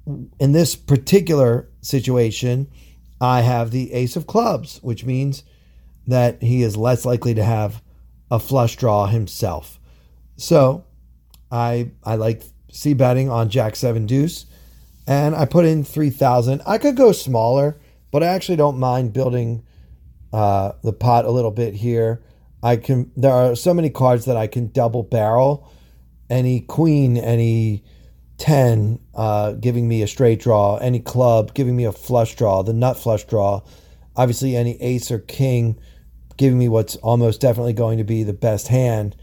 [0.05, 2.69] in this particular situation,
[3.21, 5.43] I have the Ace of Clubs, which means
[6.07, 7.81] that he is less likely to have
[8.29, 9.79] a flush draw himself.
[10.35, 10.85] So
[11.49, 14.47] I I like C betting on Jack 7 Deuce,
[15.07, 16.61] and I put in 3,000.
[16.65, 17.77] I could go smaller,
[18.11, 19.63] but I actually don't mind building
[20.33, 22.23] uh, the pot a little bit here.
[22.63, 23.11] I can.
[23.15, 25.71] There are so many cards that I can double barrel.
[26.29, 27.83] Any queen, any
[28.37, 30.77] ten, uh, giving me a straight draw.
[30.77, 32.63] Any club, giving me a flush draw.
[32.63, 33.61] The nut flush draw.
[34.15, 35.77] Obviously, any ace or king,
[36.37, 39.15] giving me what's almost definitely going to be the best hand.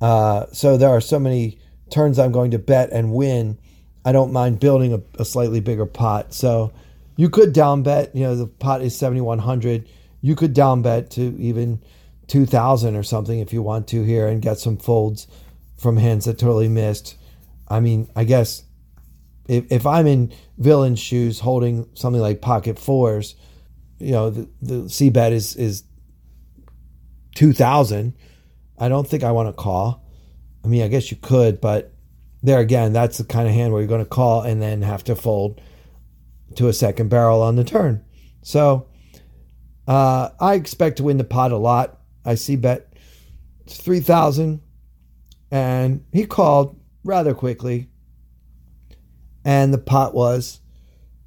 [0.00, 1.58] Uh, so there are so many
[1.90, 3.58] turns I'm going to bet and win.
[4.04, 6.34] I don't mind building a, a slightly bigger pot.
[6.34, 6.72] So
[7.16, 8.14] you could down bet.
[8.14, 9.88] You know the pot is seventy one hundred.
[10.20, 11.80] You could down bet to even
[12.26, 15.26] 2000 or something if you want to here and get some folds
[15.76, 17.16] from hands that totally missed.
[17.68, 18.64] I mean, I guess
[19.48, 23.36] if, if I'm in villain shoes holding something like pocket fours,
[23.98, 25.84] you know, the, the C bet is, is
[27.34, 28.14] 2000.
[28.78, 30.02] I don't think I want to call.
[30.66, 31.92] I mean, I guess you could, but
[32.42, 35.04] there again, that's the kind of hand where you're going to call and then have
[35.04, 35.60] to fold
[36.56, 38.04] to a second barrel on the turn.
[38.42, 38.88] So
[39.86, 42.00] uh, I expect to win the pot a lot.
[42.24, 42.92] I C bet
[43.64, 44.60] it's 3000
[45.52, 47.88] and he called rather quickly
[49.44, 50.58] and the pot was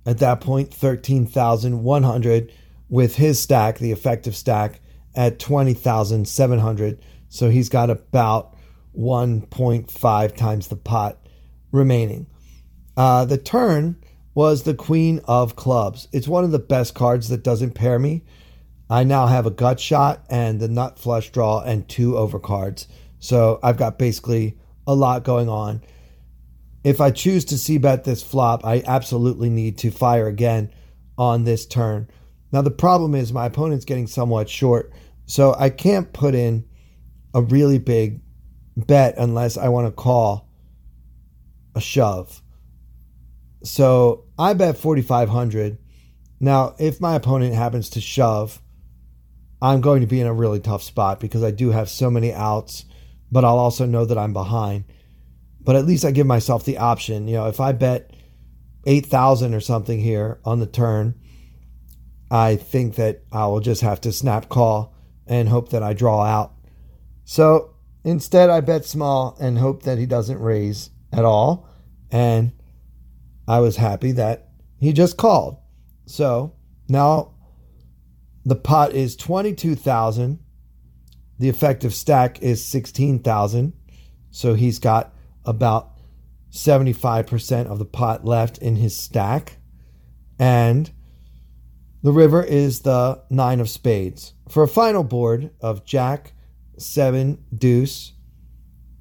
[0.06, 2.52] at that point 13,100
[2.90, 4.82] with his stack the effective stack
[5.16, 8.58] at 20,700 so he's got about
[8.98, 11.18] 1.5 times the pot
[11.72, 12.28] remaining
[12.98, 13.96] uh, the turn
[14.34, 18.24] was the queen of clubs it's one of the best cards that doesn't pair me
[18.90, 22.88] I now have a gut shot and the nut flush draw and two overcards.
[23.20, 25.84] So I've got basically a lot going on.
[26.84, 30.72] If I choose to C bet this flop, I absolutely need to fire again
[31.18, 32.10] on this turn.
[32.52, 34.92] Now the problem is my opponent's getting somewhat short,
[35.28, 36.66] so I can't put in
[37.36, 38.22] a really big
[38.88, 40.50] bet unless I want to call
[41.76, 42.42] a shove.
[43.64, 45.78] So I bet 4500.
[46.40, 48.62] Now, if my opponent happens to shove,
[49.62, 52.34] I'm going to be in a really tough spot because I do have so many
[52.34, 52.86] outs,
[53.32, 54.86] but I'll also know that I'm behind.
[55.62, 57.28] But at least I give myself the option.
[57.28, 58.12] You know, if I bet
[58.86, 61.16] 8,000 or something here on the turn,
[62.32, 64.96] I think that I will just have to snap call
[65.28, 66.54] and hope that I draw out.
[67.26, 71.68] So instead, I bet small and hope that he doesn't raise at all.
[72.12, 72.54] And
[73.48, 75.58] I was happy that he just called.
[76.06, 76.54] So
[76.88, 77.34] now
[78.46, 80.40] the pot is 22,000.
[81.38, 83.74] The effective stack is 16,000.
[84.32, 85.14] So he's got
[85.46, 85.92] about
[86.52, 89.58] 75% of the pot left in his stack.
[90.38, 90.92] And
[92.02, 94.34] the river is the nine of spades.
[94.48, 96.34] For a final board of jack,
[96.82, 98.14] seven, deuce,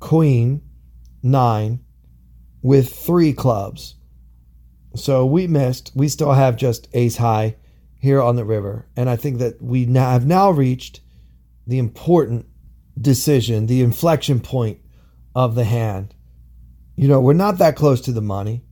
[0.00, 0.62] queen,
[1.22, 1.80] nine,
[2.62, 3.96] with three clubs.
[4.94, 5.92] So we missed.
[5.94, 7.56] We still have just ace high
[8.00, 8.86] here on the river.
[8.96, 11.00] And I think that we now have now reached
[11.66, 12.46] the important
[13.00, 14.80] decision, the inflection point
[15.34, 16.14] of the hand.
[16.96, 18.64] You know, we're not that close to the money.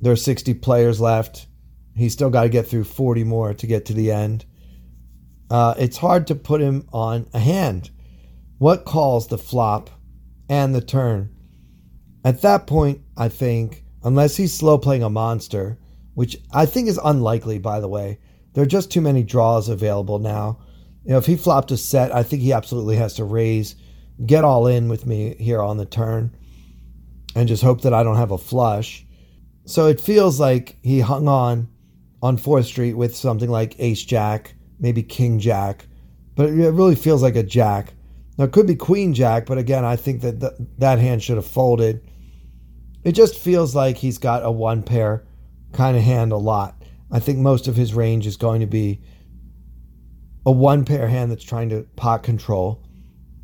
[0.00, 1.46] There are 60 players left.
[1.96, 4.44] He's still got to get through 40 more to get to the end.
[5.50, 7.90] Uh, it's hard to put him on a hand.
[8.58, 9.90] What calls the flop
[10.48, 11.34] and the turn?
[12.24, 15.78] At that point, I think, unless he's slow playing a monster,
[16.14, 18.18] which I think is unlikely, by the way,
[18.52, 20.60] there are just too many draws available now.
[21.04, 23.74] You know, if he flopped a set, I think he absolutely has to raise,
[24.24, 26.34] get all in with me here on the turn,
[27.34, 29.04] and just hope that I don't have a flush.
[29.66, 31.68] So it feels like he hung on
[32.22, 35.86] on 4th Street with something like Ace Jack, maybe King Jack,
[36.36, 37.92] but it really feels like a Jack.
[38.36, 41.36] Now, it could be Queen Jack, but again, I think that th- that hand should
[41.36, 42.08] have folded.
[43.04, 45.24] It just feels like he's got a one pair
[45.72, 46.82] kind of hand a lot.
[47.10, 49.00] I think most of his range is going to be
[50.46, 52.82] a one pair hand that's trying to pot control.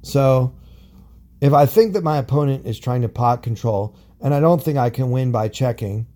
[0.02, 0.56] So,
[1.40, 4.76] if I think that my opponent is trying to pot control, and I don't think
[4.76, 6.06] I can win by checking,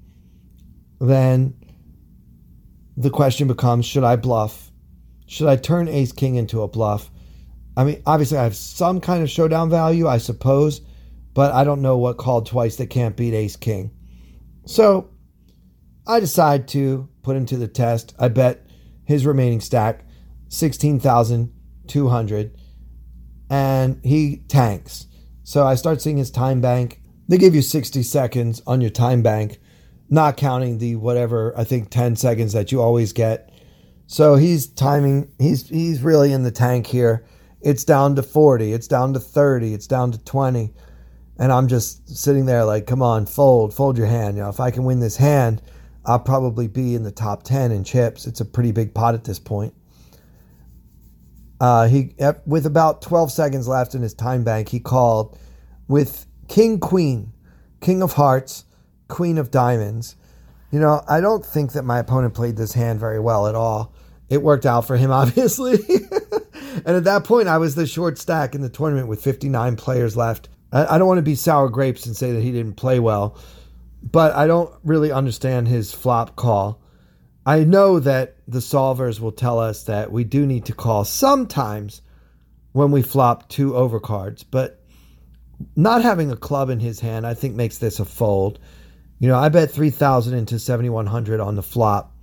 [1.00, 1.54] then
[2.96, 4.70] the question becomes should I bluff?
[5.26, 7.10] Should I turn ace king into a bluff?
[7.76, 10.80] I mean, obviously, I have some kind of showdown value, I suppose,
[11.32, 13.90] but I don't know what called twice that can't beat ace king.
[14.66, 15.10] So
[16.06, 18.14] I decide to put him to the test.
[18.18, 18.66] I bet
[19.04, 20.04] his remaining stack
[20.48, 22.56] 16,200
[23.50, 25.06] and he tanks.
[25.42, 27.00] So I start seeing his time bank.
[27.28, 29.58] They give you 60 seconds on your time bank
[30.10, 33.50] not counting the whatever I think 10 seconds that you always get.
[34.06, 37.24] So he's timing he's he's really in the tank here.
[37.64, 40.72] It's down to 40, it's down to 30, it's down to 20.
[41.38, 44.36] And I'm just sitting there like, come on, fold, fold your hand.
[44.36, 45.62] You know, if I can win this hand,
[46.04, 48.26] I'll probably be in the top 10 in chips.
[48.26, 49.74] It's a pretty big pot at this point.
[51.58, 55.38] Uh, he with about 12 seconds left in his time bank, he called
[55.88, 57.32] with King Queen,
[57.80, 58.64] King of Hearts,
[59.08, 60.16] Queen of Diamonds.
[60.70, 63.93] You know, I don't think that my opponent played this hand very well at all.
[64.28, 65.78] It worked out for him, obviously.
[66.74, 70.16] and at that point, I was the short stack in the tournament with 59 players
[70.16, 70.48] left.
[70.72, 73.38] I, don't want to be sour grapes and say that he didn't play well,
[74.02, 76.82] but I don't really understand his flop call.
[77.46, 82.02] I know that the solvers will tell us that we do need to call sometimes
[82.72, 84.82] when we flop two overcards, but
[85.76, 88.58] not having a club in his hand, I think, makes this a fold.
[89.20, 92.16] You know, I bet 3,000 into 7,100 on the flop.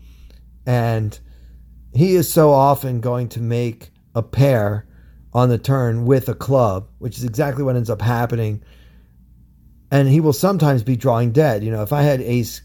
[0.66, 1.18] And
[1.94, 4.88] he is so often going to make a pair
[5.34, 8.64] on the turn with a club, which is exactly what ends up happening.
[9.92, 11.64] And he will sometimes be drawing dead.
[11.64, 12.62] You know, if I had ace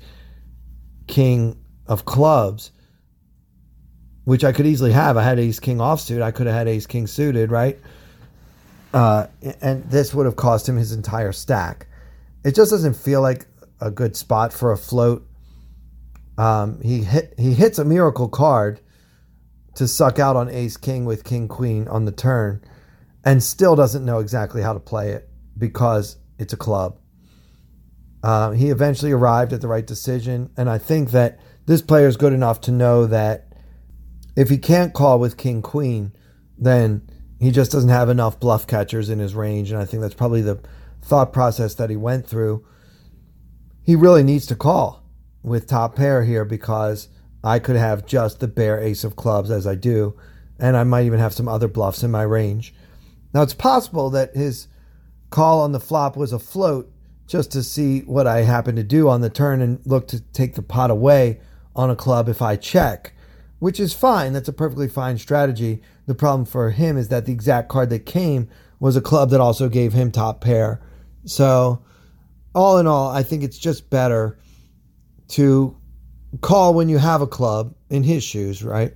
[1.07, 2.73] king of clubs,
[4.25, 6.87] which I could easily have, I had ace king offsuit, I could have had ace
[6.87, 7.79] king suited, right?
[8.93, 9.27] Uh,
[9.61, 11.87] and this would have cost him his entire stack.
[12.45, 13.47] It just doesn't feel like
[13.81, 15.27] a good spot for a float.
[16.39, 18.81] Um, he hit he hits a miracle card
[19.77, 22.63] to suck out on ace king with king queen on the turn,
[23.25, 26.99] and still doesn't know exactly how to play it because it's a club.
[28.23, 32.17] Uh, he eventually arrived at the right decision, and I think that this player is
[32.17, 33.53] good enough to know that
[34.37, 36.13] if he can't call with king queen,
[36.59, 37.09] then
[37.39, 40.43] he just doesn't have enough bluff catchers in his range, and I think that's probably
[40.43, 40.61] the
[41.03, 42.67] thought process that he went through
[43.87, 45.05] he really needs to call
[45.45, 47.07] with top pair here because
[47.47, 50.19] I could have just the bare ace of clubs as I do,
[50.59, 52.75] and I might even have some other bluffs in my range.
[53.33, 54.67] Now it's possible that his
[55.31, 56.93] call on the flop was a float
[57.29, 60.57] just to see what I happen to do on the turn and look to take
[60.57, 61.39] the pot away
[61.77, 63.13] on a club if I check,
[63.61, 64.33] which is fine.
[64.33, 65.83] That's a perfectly fine strategy.
[66.07, 68.49] The problem for him is that the exact card that came
[68.81, 70.81] was a club that also gave him top pair.
[71.25, 71.85] So
[72.57, 74.37] all in all, I think it's just better
[75.29, 75.77] to
[76.41, 78.93] call when you have a club in his shoes, right?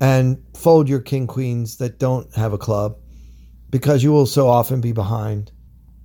[0.00, 2.98] And fold your king queens that don't have a club
[3.70, 5.50] because you will so often be behind.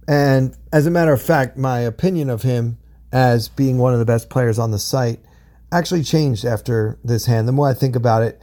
[0.07, 2.77] And as a matter of fact, my opinion of him
[3.11, 5.19] as being one of the best players on the site
[5.71, 7.47] actually changed after this hand.
[7.47, 8.41] The more I think about it,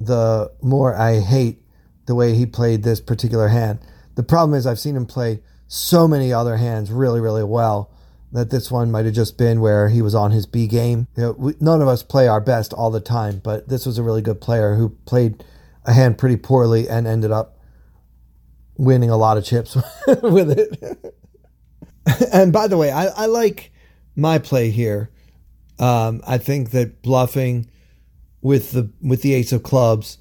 [0.00, 1.62] the more I hate
[2.06, 3.80] the way he played this particular hand.
[4.14, 7.92] The problem is I've seen him play so many other hands really, really well
[8.32, 11.06] that this one might have just been where he was on his B game.
[11.16, 13.98] You know, we, none of us play our best all the time, but this was
[13.98, 15.44] a really good player who played
[15.84, 17.58] a hand pretty poorly and ended up
[18.76, 19.76] winning a lot of chips
[20.22, 21.14] with it.
[22.32, 23.72] and by the way, I, I like
[24.14, 25.10] my play here.
[25.78, 27.70] Um, I think that bluffing
[28.40, 30.18] with the with the ace of clubs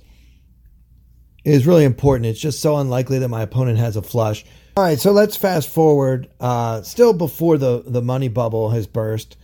[1.43, 2.26] is really important.
[2.26, 4.45] It's just so unlikely that my opponent has a flush.
[4.78, 6.28] All right, so let's fast forward.
[6.38, 9.38] Uh, still before the the money bubble has burst,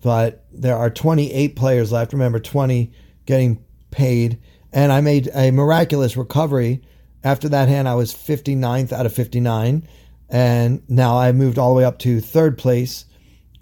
[0.00, 2.12] but there are 28 players left.
[2.12, 2.92] Remember, 20
[3.24, 4.38] getting paid,
[4.72, 6.82] and I made a miraculous recovery.
[7.24, 9.88] After that hand, I was 59th out of 59,
[10.28, 13.06] and now I moved all the way up to third place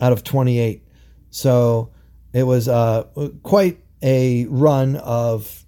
[0.03, 0.83] out of 28.
[1.31, 1.91] So
[2.35, 3.05] it was uh,
[3.43, 5.65] quite a run of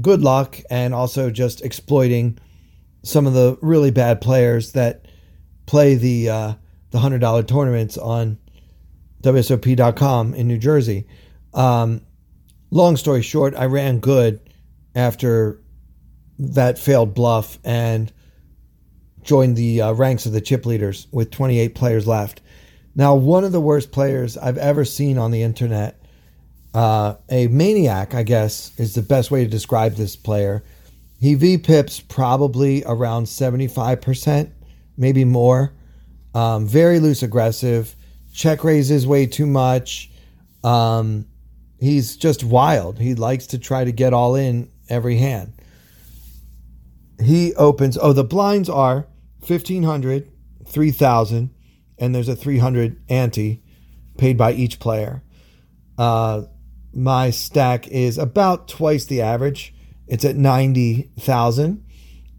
[0.00, 2.40] good luck and also just exploiting
[3.02, 5.06] some of the really bad players that
[5.66, 6.52] play the uh,
[6.90, 8.38] the hundred dollar tournaments on
[9.22, 11.06] WSOP.com in New Jersey.
[11.54, 12.02] Um,
[12.70, 14.40] long story short, I ran good
[14.94, 15.60] after
[16.38, 18.12] that failed bluff and
[19.22, 22.40] joined the uh, ranks of the chip leaders with 28 players left.
[22.94, 26.00] Now, one of the worst players I've ever seen on the internet,
[26.74, 30.64] uh, a maniac, I guess, is the best way to describe this player.
[31.20, 34.50] He VPIPs probably around 75%,
[34.96, 35.74] maybe more.
[36.34, 37.94] Um, very loose aggressive,
[38.32, 40.10] check raises way too much.
[40.64, 41.26] Um,
[41.78, 42.98] he's just wild.
[42.98, 45.52] He likes to try to get all in every hand.
[47.22, 49.06] He opens, oh, the blinds are
[49.46, 50.30] 1500,
[50.66, 51.50] 3000,
[51.98, 53.62] and there's a 300 ante
[54.16, 55.22] paid by each player.
[55.98, 56.44] Uh,
[56.94, 59.74] my stack is about twice the average.
[60.10, 61.86] It's at 90,000.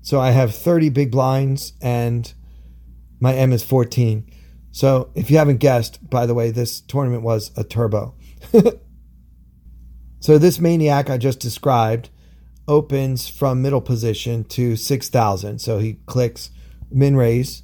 [0.01, 2.31] So I have 30 big blinds and
[3.21, 4.29] my M is 14.
[4.71, 8.13] So if you haven't guessed, by the way, this tournament was a turbo.
[10.19, 12.09] so this maniac I just described
[12.67, 15.59] opens from middle position to 6,000.
[15.59, 16.51] So he clicks
[16.91, 17.63] min raise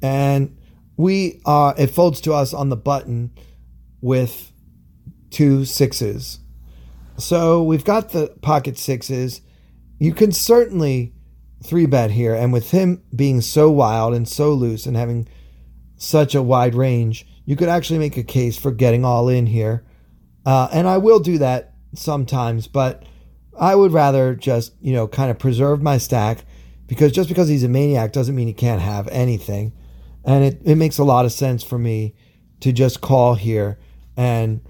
[0.00, 0.56] and
[0.96, 3.30] we are, it folds to us on the button
[4.00, 4.52] with
[5.30, 6.38] two sixes.
[7.16, 9.40] So we've got the pocket sixes.
[9.98, 11.14] You can certainly
[11.62, 15.28] three bet here, and with him being so wild and so loose and having
[15.96, 19.84] such a wide range, you could actually make a case for getting all in here.
[20.44, 23.04] Uh, and I will do that sometimes, but
[23.58, 26.44] I would rather just, you know, kind of preserve my stack
[26.86, 29.72] because just because he's a maniac doesn't mean he can't have anything.
[30.24, 32.14] And it, it makes a lot of sense for me
[32.60, 33.78] to just call here
[34.16, 34.60] and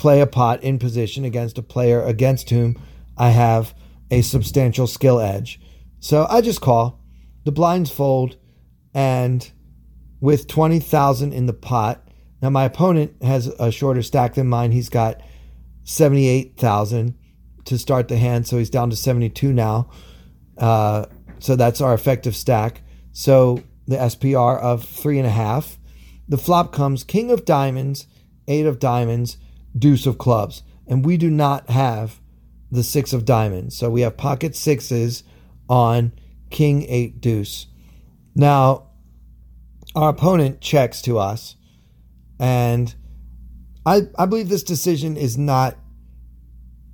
[0.00, 2.74] play a pot in position against a player against whom
[3.18, 3.74] I have
[4.10, 5.60] a substantial skill edge.
[5.98, 7.04] So I just call.
[7.44, 8.36] The blinds fold,
[8.94, 9.50] and
[10.18, 12.02] with 20,000 in the pot,
[12.40, 14.72] now my opponent has a shorter stack than mine.
[14.72, 15.20] He's got
[15.84, 17.14] 78,000
[17.66, 19.90] to start the hand, so he's down to 72 now.
[20.56, 21.04] Uh,
[21.40, 22.80] so that's our effective stack.
[23.12, 25.78] So the SPR of three and a half.
[26.26, 28.06] The flop comes King of Diamonds,
[28.48, 29.36] Eight of Diamonds,
[29.76, 30.62] deuce of clubs.
[30.86, 32.20] And we do not have
[32.70, 33.76] the six of diamonds.
[33.76, 35.22] So we have pocket sixes
[35.68, 36.12] on
[36.50, 37.66] king eight deuce.
[38.34, 38.88] Now,
[39.94, 41.56] our opponent checks to us.
[42.38, 42.94] And
[43.84, 45.76] I, I believe this decision is not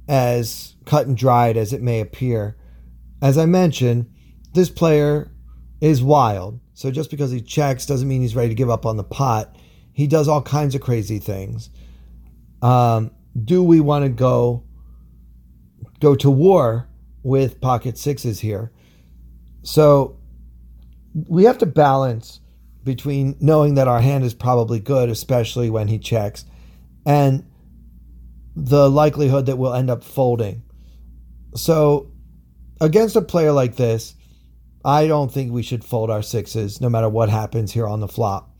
[0.09, 2.57] as cut and dried as it may appear.
[3.20, 4.11] As I mentioned,
[4.55, 5.33] this player
[5.81, 6.61] is wild.
[6.74, 9.57] So just because he checks doesn't mean he's ready to give up on the pot.
[9.93, 11.70] He does all kinds of crazy things.
[12.62, 13.11] Um,
[13.44, 14.64] do we want to go
[16.00, 16.88] go to war
[17.22, 18.72] with pocket sixes here?
[19.62, 20.18] So
[21.28, 22.40] we have to balance
[22.84, 26.44] between knowing that our hand is probably good, especially when he checks,
[27.04, 27.44] and
[28.54, 30.62] the likelihood that we'll end up folding.
[31.54, 32.12] So
[32.80, 34.14] against a player like this,
[34.84, 38.09] I don't think we should fold our sixes no matter what happens here on the
[38.09, 38.54] flop.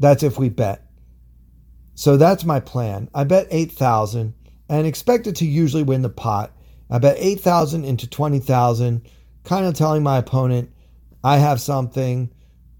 [0.00, 0.87] That's if we bet.
[1.98, 3.10] So that's my plan.
[3.12, 4.32] I bet 8,000
[4.68, 6.52] and expected to usually win the pot.
[6.88, 9.02] I bet 8,000 into 20,000,
[9.42, 10.70] kind of telling my opponent,
[11.24, 12.30] I have something.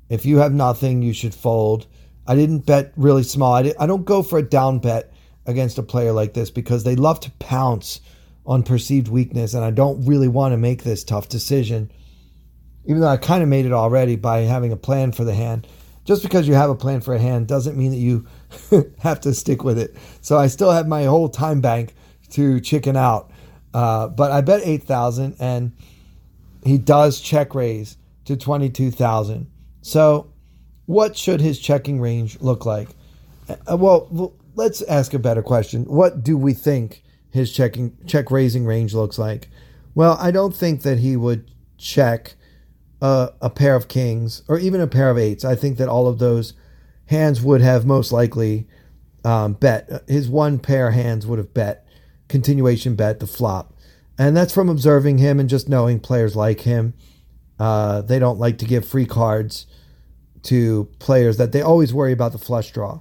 [0.08, 1.88] If you have nothing, you should fold.
[2.28, 3.54] I didn't bet really small.
[3.54, 5.12] I, I don't go for a down bet
[5.46, 8.00] against a player like this because they love to pounce
[8.46, 11.90] on perceived weakness, and I don't really want to make this tough decision.
[12.84, 15.66] Even though I kind of made it already by having a plan for the hand.
[16.04, 18.24] Just because you have a plan for a hand doesn't mean that you
[19.00, 19.96] have to stick with it.
[20.20, 21.94] So I still have my whole time bank
[22.30, 23.30] to chicken out.
[23.74, 25.72] Uh, but I bet 8,000 and
[26.64, 29.50] he does check raise to 22,000.
[29.82, 30.32] So
[30.86, 32.88] what should his checking range look like?
[33.48, 35.84] Uh, well, let's ask a better question.
[35.84, 39.48] What do we think his checking check raising range looks like?
[39.94, 42.34] Well, I don't think that he would check
[43.00, 45.44] a, a pair of kings or even a pair of eights.
[45.44, 46.54] I think that all of those
[47.08, 48.66] hands would have most likely
[49.24, 50.04] um, bet.
[50.08, 51.86] His one pair hands would have bet
[52.28, 53.74] continuation bet the flop,
[54.18, 56.94] and that's from observing him and just knowing players like him.
[57.58, 59.66] Uh, they don't like to give free cards
[60.44, 63.00] to players that they always worry about the flush draw.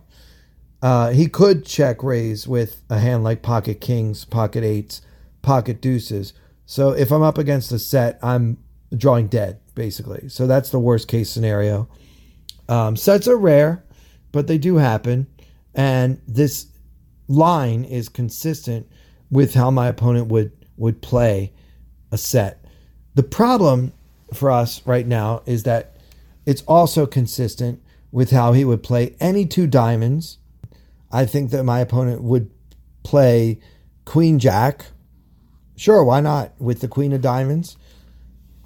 [0.82, 5.02] Uh, he could check raise with a hand like pocket kings, pocket eights,
[5.42, 6.34] pocket deuces.
[6.66, 8.58] So if I'm up against a set, I'm
[8.96, 10.30] drawing dead, basically.
[10.30, 11.90] So that's the worst case scenario.
[12.70, 13.84] Um, sets are rare,
[14.32, 15.28] but they do happen.
[15.74, 16.68] And this
[17.28, 18.90] line is consistent
[19.30, 21.54] with how my opponent would, would play
[22.12, 22.64] a set.
[23.16, 23.94] The problem
[24.34, 25.98] for us right now is that
[26.46, 30.38] it's also consistent with how he would play any two diamonds.
[31.12, 32.50] I think that my opponent would
[33.04, 33.60] play
[34.06, 34.86] Queen Jack.
[35.76, 36.54] Sure, why not?
[36.60, 37.78] With the Queen of Diamonds.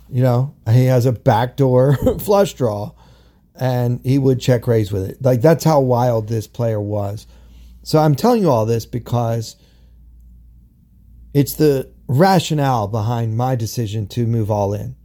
[0.10, 2.92] You know, he has a backdoor flush draw
[3.56, 5.22] and he would check raise with it.
[5.22, 7.28] Like that's how wild this player was.
[7.84, 9.56] So I'm telling you all this because
[11.34, 14.96] it's the rationale behind my decision to move all in.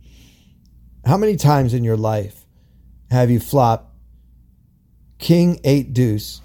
[1.05, 2.45] How many times in your life
[3.11, 3.95] have you flop
[5.19, 6.41] king eight deuce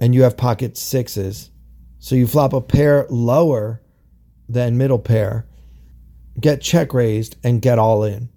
[0.00, 1.50] and you have pocket sixes.
[1.98, 3.82] So you flop a pair lower
[4.48, 5.46] than middle pair,
[6.40, 8.28] get check raised, and get all in.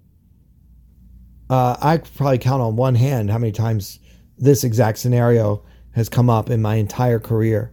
[1.52, 3.98] Uh, I probably count on one hand how many times
[4.38, 7.70] this exact scenario has come up in my entire career.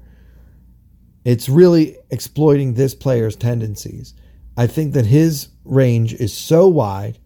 [1.24, 4.16] It's really exploiting this player's tendencies.
[4.58, 7.20] I think that his range is so wide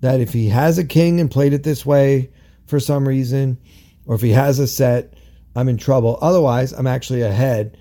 [0.00, 2.32] that if he has a king and played it this way
[2.66, 3.58] for some reason,
[4.04, 5.14] or if he has a set,
[5.54, 6.18] I'm in trouble.
[6.20, 7.78] Otherwise, I'm actually ahead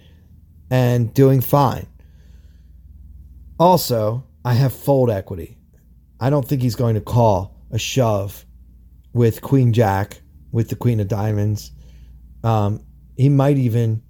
[0.70, 1.88] and doing fine.
[3.60, 5.58] Also, I have fold equity.
[6.20, 8.46] I don't think he's going to call a shove
[9.14, 11.72] with Queen Jack, with the Queen of Diamonds.
[12.44, 12.84] Um,
[13.18, 14.02] he might even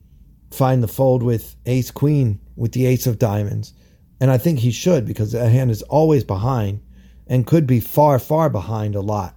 [0.51, 3.73] find the fold with Ace Queen, with the Ace of Diamonds.
[4.19, 6.81] And I think he should because that hand is always behind
[7.27, 9.35] and could be far, far behind a lot.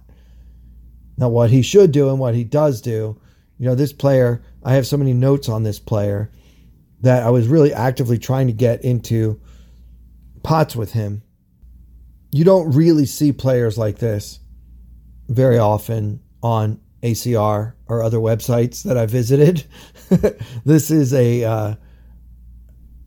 [1.17, 3.19] Now, what he should do and what he does do,
[3.57, 6.29] you know, this player, I have so many notes on this player
[7.01, 9.39] that I was really actively trying to get into
[10.43, 11.21] pots with him.
[12.35, 14.41] You don't really see players like this
[15.29, 19.63] very often on ACR or other websites that I visited.
[20.65, 21.75] this is a uh,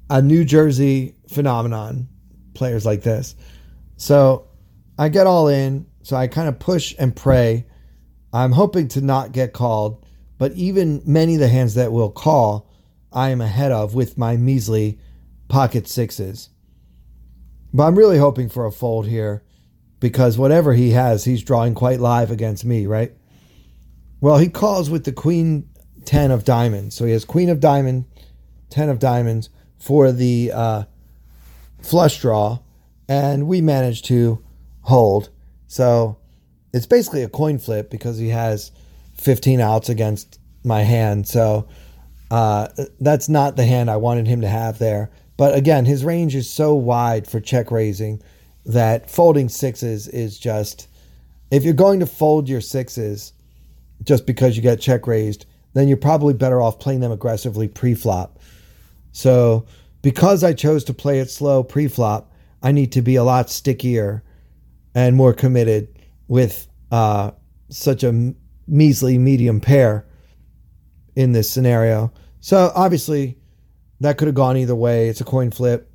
[0.09, 2.09] a New Jersey phenomenon.
[2.55, 3.35] Players like this,
[3.99, 4.49] so
[4.99, 7.67] I get all in, so I kind of push and pray.
[8.33, 10.07] I'm hoping to not get called,
[10.39, 12.71] but even many of the hands that will call,
[13.13, 14.99] I am ahead of with my measly
[15.49, 16.49] pocket sixes.
[17.73, 19.43] But I'm really hoping for a fold here
[20.01, 23.13] because whatever he has, he's drawing quite live against me, right?
[24.21, 25.69] Well, he calls with the queen
[26.05, 26.97] 10 of diamonds.
[26.97, 28.07] So he has queen of diamond,
[28.71, 30.85] 10 of diamonds for the uh,
[31.83, 32.61] flush draw.
[33.09, 34.43] And we managed to
[34.83, 35.31] hold.
[35.67, 36.19] So
[36.73, 38.71] it's basically a coin flip because he has
[39.15, 41.27] 15 outs against my hand.
[41.27, 41.69] So
[42.31, 42.69] uh,
[43.01, 45.11] that's not the hand I wanted him to have there.
[45.39, 48.21] But again, his range is so wide for check raising
[48.67, 50.89] that folding sixes is just.
[51.51, 53.33] If you're going to fold your sixes
[54.03, 57.95] just because you get check raised, then you're probably better off playing them aggressively pre
[57.95, 58.39] flop.
[59.13, 59.65] So
[60.03, 62.33] because I chose to play it slow pre flop,
[62.63, 64.23] I need to be a lot stickier
[64.95, 65.89] and more committed
[66.27, 67.31] with uh,
[67.71, 68.35] such a
[68.67, 70.07] measly medium pair
[71.17, 72.13] in this scenario.
[72.41, 73.39] So obviously,
[74.01, 75.09] that could have gone either way.
[75.09, 75.91] It's a coin flip.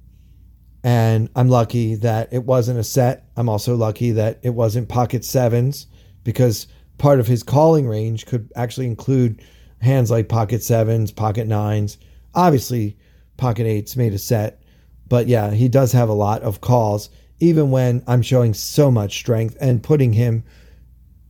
[0.83, 3.29] And I'm lucky that it wasn't a set.
[3.37, 5.87] I'm also lucky that it wasn't pocket sevens
[6.23, 9.41] because part of his calling range could actually include
[9.81, 11.97] hands like pocket sevens, pocket nines.
[12.35, 12.97] Obviously,
[13.37, 14.61] pocket eights made a set.
[15.07, 19.17] But yeah, he does have a lot of calls even when I'm showing so much
[19.17, 20.43] strength and putting him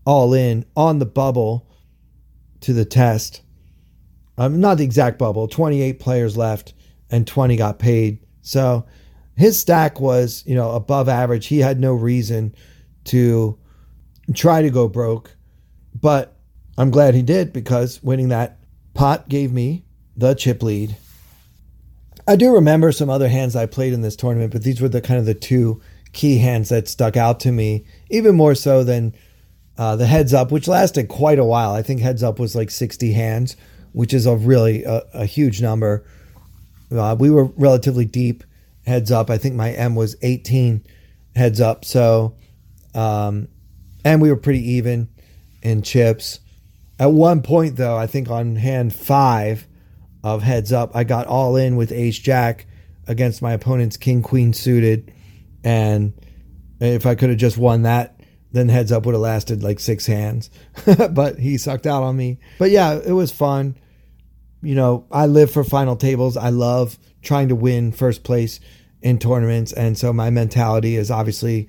[0.06, 1.68] all in on the bubble
[2.62, 3.42] to the test.
[4.38, 5.48] Um, not the exact bubble.
[5.48, 6.74] 28 players left,
[7.10, 8.20] and 20 got paid.
[8.42, 8.86] So
[9.36, 11.48] his stack was, you know, above average.
[11.48, 12.56] He had no reason
[13.06, 13.58] to
[14.34, 15.36] try to go broke,
[16.00, 16.36] but
[16.78, 18.60] I'm glad he did because winning that
[18.94, 20.96] pot gave me the chip lead.
[22.28, 25.02] I do remember some other hands I played in this tournament, but these were the
[25.02, 25.82] kind of the two
[26.14, 29.14] key hands that stuck out to me, even more so than
[29.78, 31.74] uh, the heads up, which lasted quite a while.
[31.74, 33.58] I think heads up was like 60 hands,
[33.94, 36.06] which is a really a, a huge number.
[36.92, 38.44] Uh, we were relatively deep
[38.86, 39.30] heads up.
[39.30, 40.86] I think my M was 18
[41.36, 41.86] heads up.
[41.86, 42.36] So,
[42.94, 43.48] um,
[44.04, 45.10] and we were pretty even
[45.62, 46.40] in chips.
[47.00, 49.68] At one point, though, I think on hand five
[50.24, 52.66] of heads up, I got all in with ace jack
[53.08, 55.12] against my opponent's king queen suited.
[55.64, 56.14] And
[56.80, 58.20] if I could have just won that,
[58.52, 60.50] then heads up would have lasted like six hands.
[61.12, 62.40] but he sucked out on me.
[62.60, 63.76] But yeah, it was fun.
[64.64, 66.38] You know, I live for final tables.
[66.38, 68.60] I love trying to win first place
[69.02, 69.74] in tournaments.
[69.74, 71.68] And so my mentality is obviously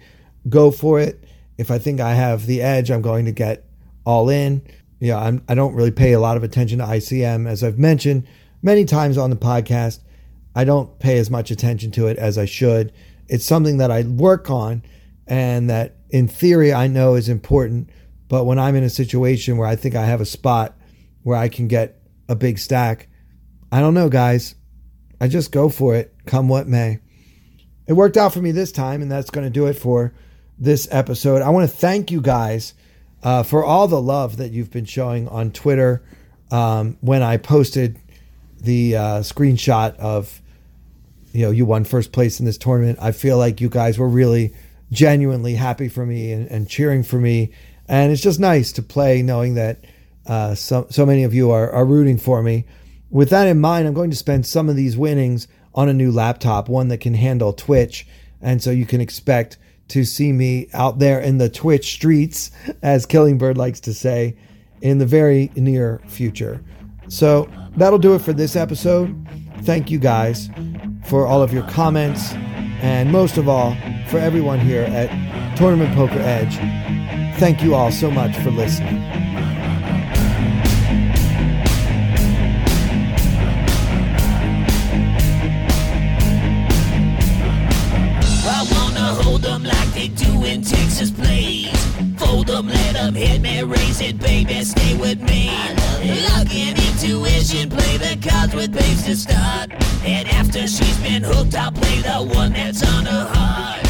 [0.48, 1.22] go for it.
[1.58, 3.64] If I think I have the edge, I'm going to get
[4.04, 4.62] all in.
[5.00, 7.48] Yeah, I don't really pay a lot of attention to ICM.
[7.48, 8.26] As I've mentioned
[8.62, 10.00] many times on the podcast,
[10.54, 12.92] I don't pay as much attention to it as I should.
[13.26, 14.82] It's something that I work on
[15.26, 17.90] and that in theory I know is important.
[18.28, 20.76] But when I'm in a situation where I think I have a spot
[21.22, 23.08] where I can get a big stack,
[23.70, 24.54] I don't know, guys.
[25.20, 27.00] I just go for it, come what may.
[27.86, 30.14] It worked out for me this time, and that's going to do it for
[30.58, 31.42] this episode.
[31.42, 32.74] I want to thank you guys
[33.22, 36.02] uh, for all the love that you've been showing on Twitter
[36.50, 37.98] um, when I posted
[38.60, 40.40] the uh, screenshot of
[41.32, 42.98] you know you won first place in this tournament.
[43.00, 44.54] I feel like you guys were really
[44.92, 47.52] genuinely happy for me and, and cheering for me,
[47.88, 49.84] and it's just nice to play knowing that
[50.26, 52.64] uh, so so many of you are, are rooting for me.
[53.10, 56.10] With that in mind, I'm going to spend some of these winnings on a new
[56.10, 58.06] laptop, one that can handle Twitch,
[58.40, 59.58] and so you can expect
[59.88, 62.50] to see me out there in the Twitch streets,
[62.82, 64.36] as Killingbird likes to say,
[64.80, 66.62] in the very near future.
[67.08, 69.14] So that'll do it for this episode.
[69.62, 70.48] Thank you guys
[71.04, 72.32] for all of your comments,
[72.82, 73.76] and most of all,
[74.08, 76.56] for everyone here at Tournament Poker Edge.
[77.38, 79.33] Thank you all so much for listening.
[93.24, 95.48] Hit me, raise it, baby, stay with me.
[96.28, 99.72] Luck and intuition, play the cards with babes to start.
[100.04, 103.83] And after she's been hooked, I'll play the one that's on her heart.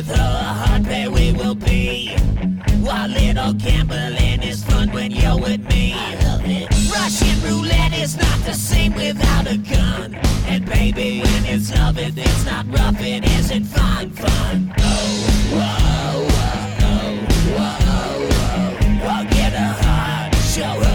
[0.00, 2.14] With her, a pair we will be.
[2.86, 5.94] While little gambling is fun when you're with me.
[6.92, 10.14] Russian roulette is not the same without a gun.
[10.46, 14.74] And baby, when it's love, it, it's not rough, it isn't fun, fun.
[14.78, 15.12] Oh,
[15.56, 16.26] whoa,
[16.80, 17.06] whoa,
[17.56, 17.80] whoa,
[18.56, 19.08] whoa.
[19.12, 20.89] I'll get her heart, show her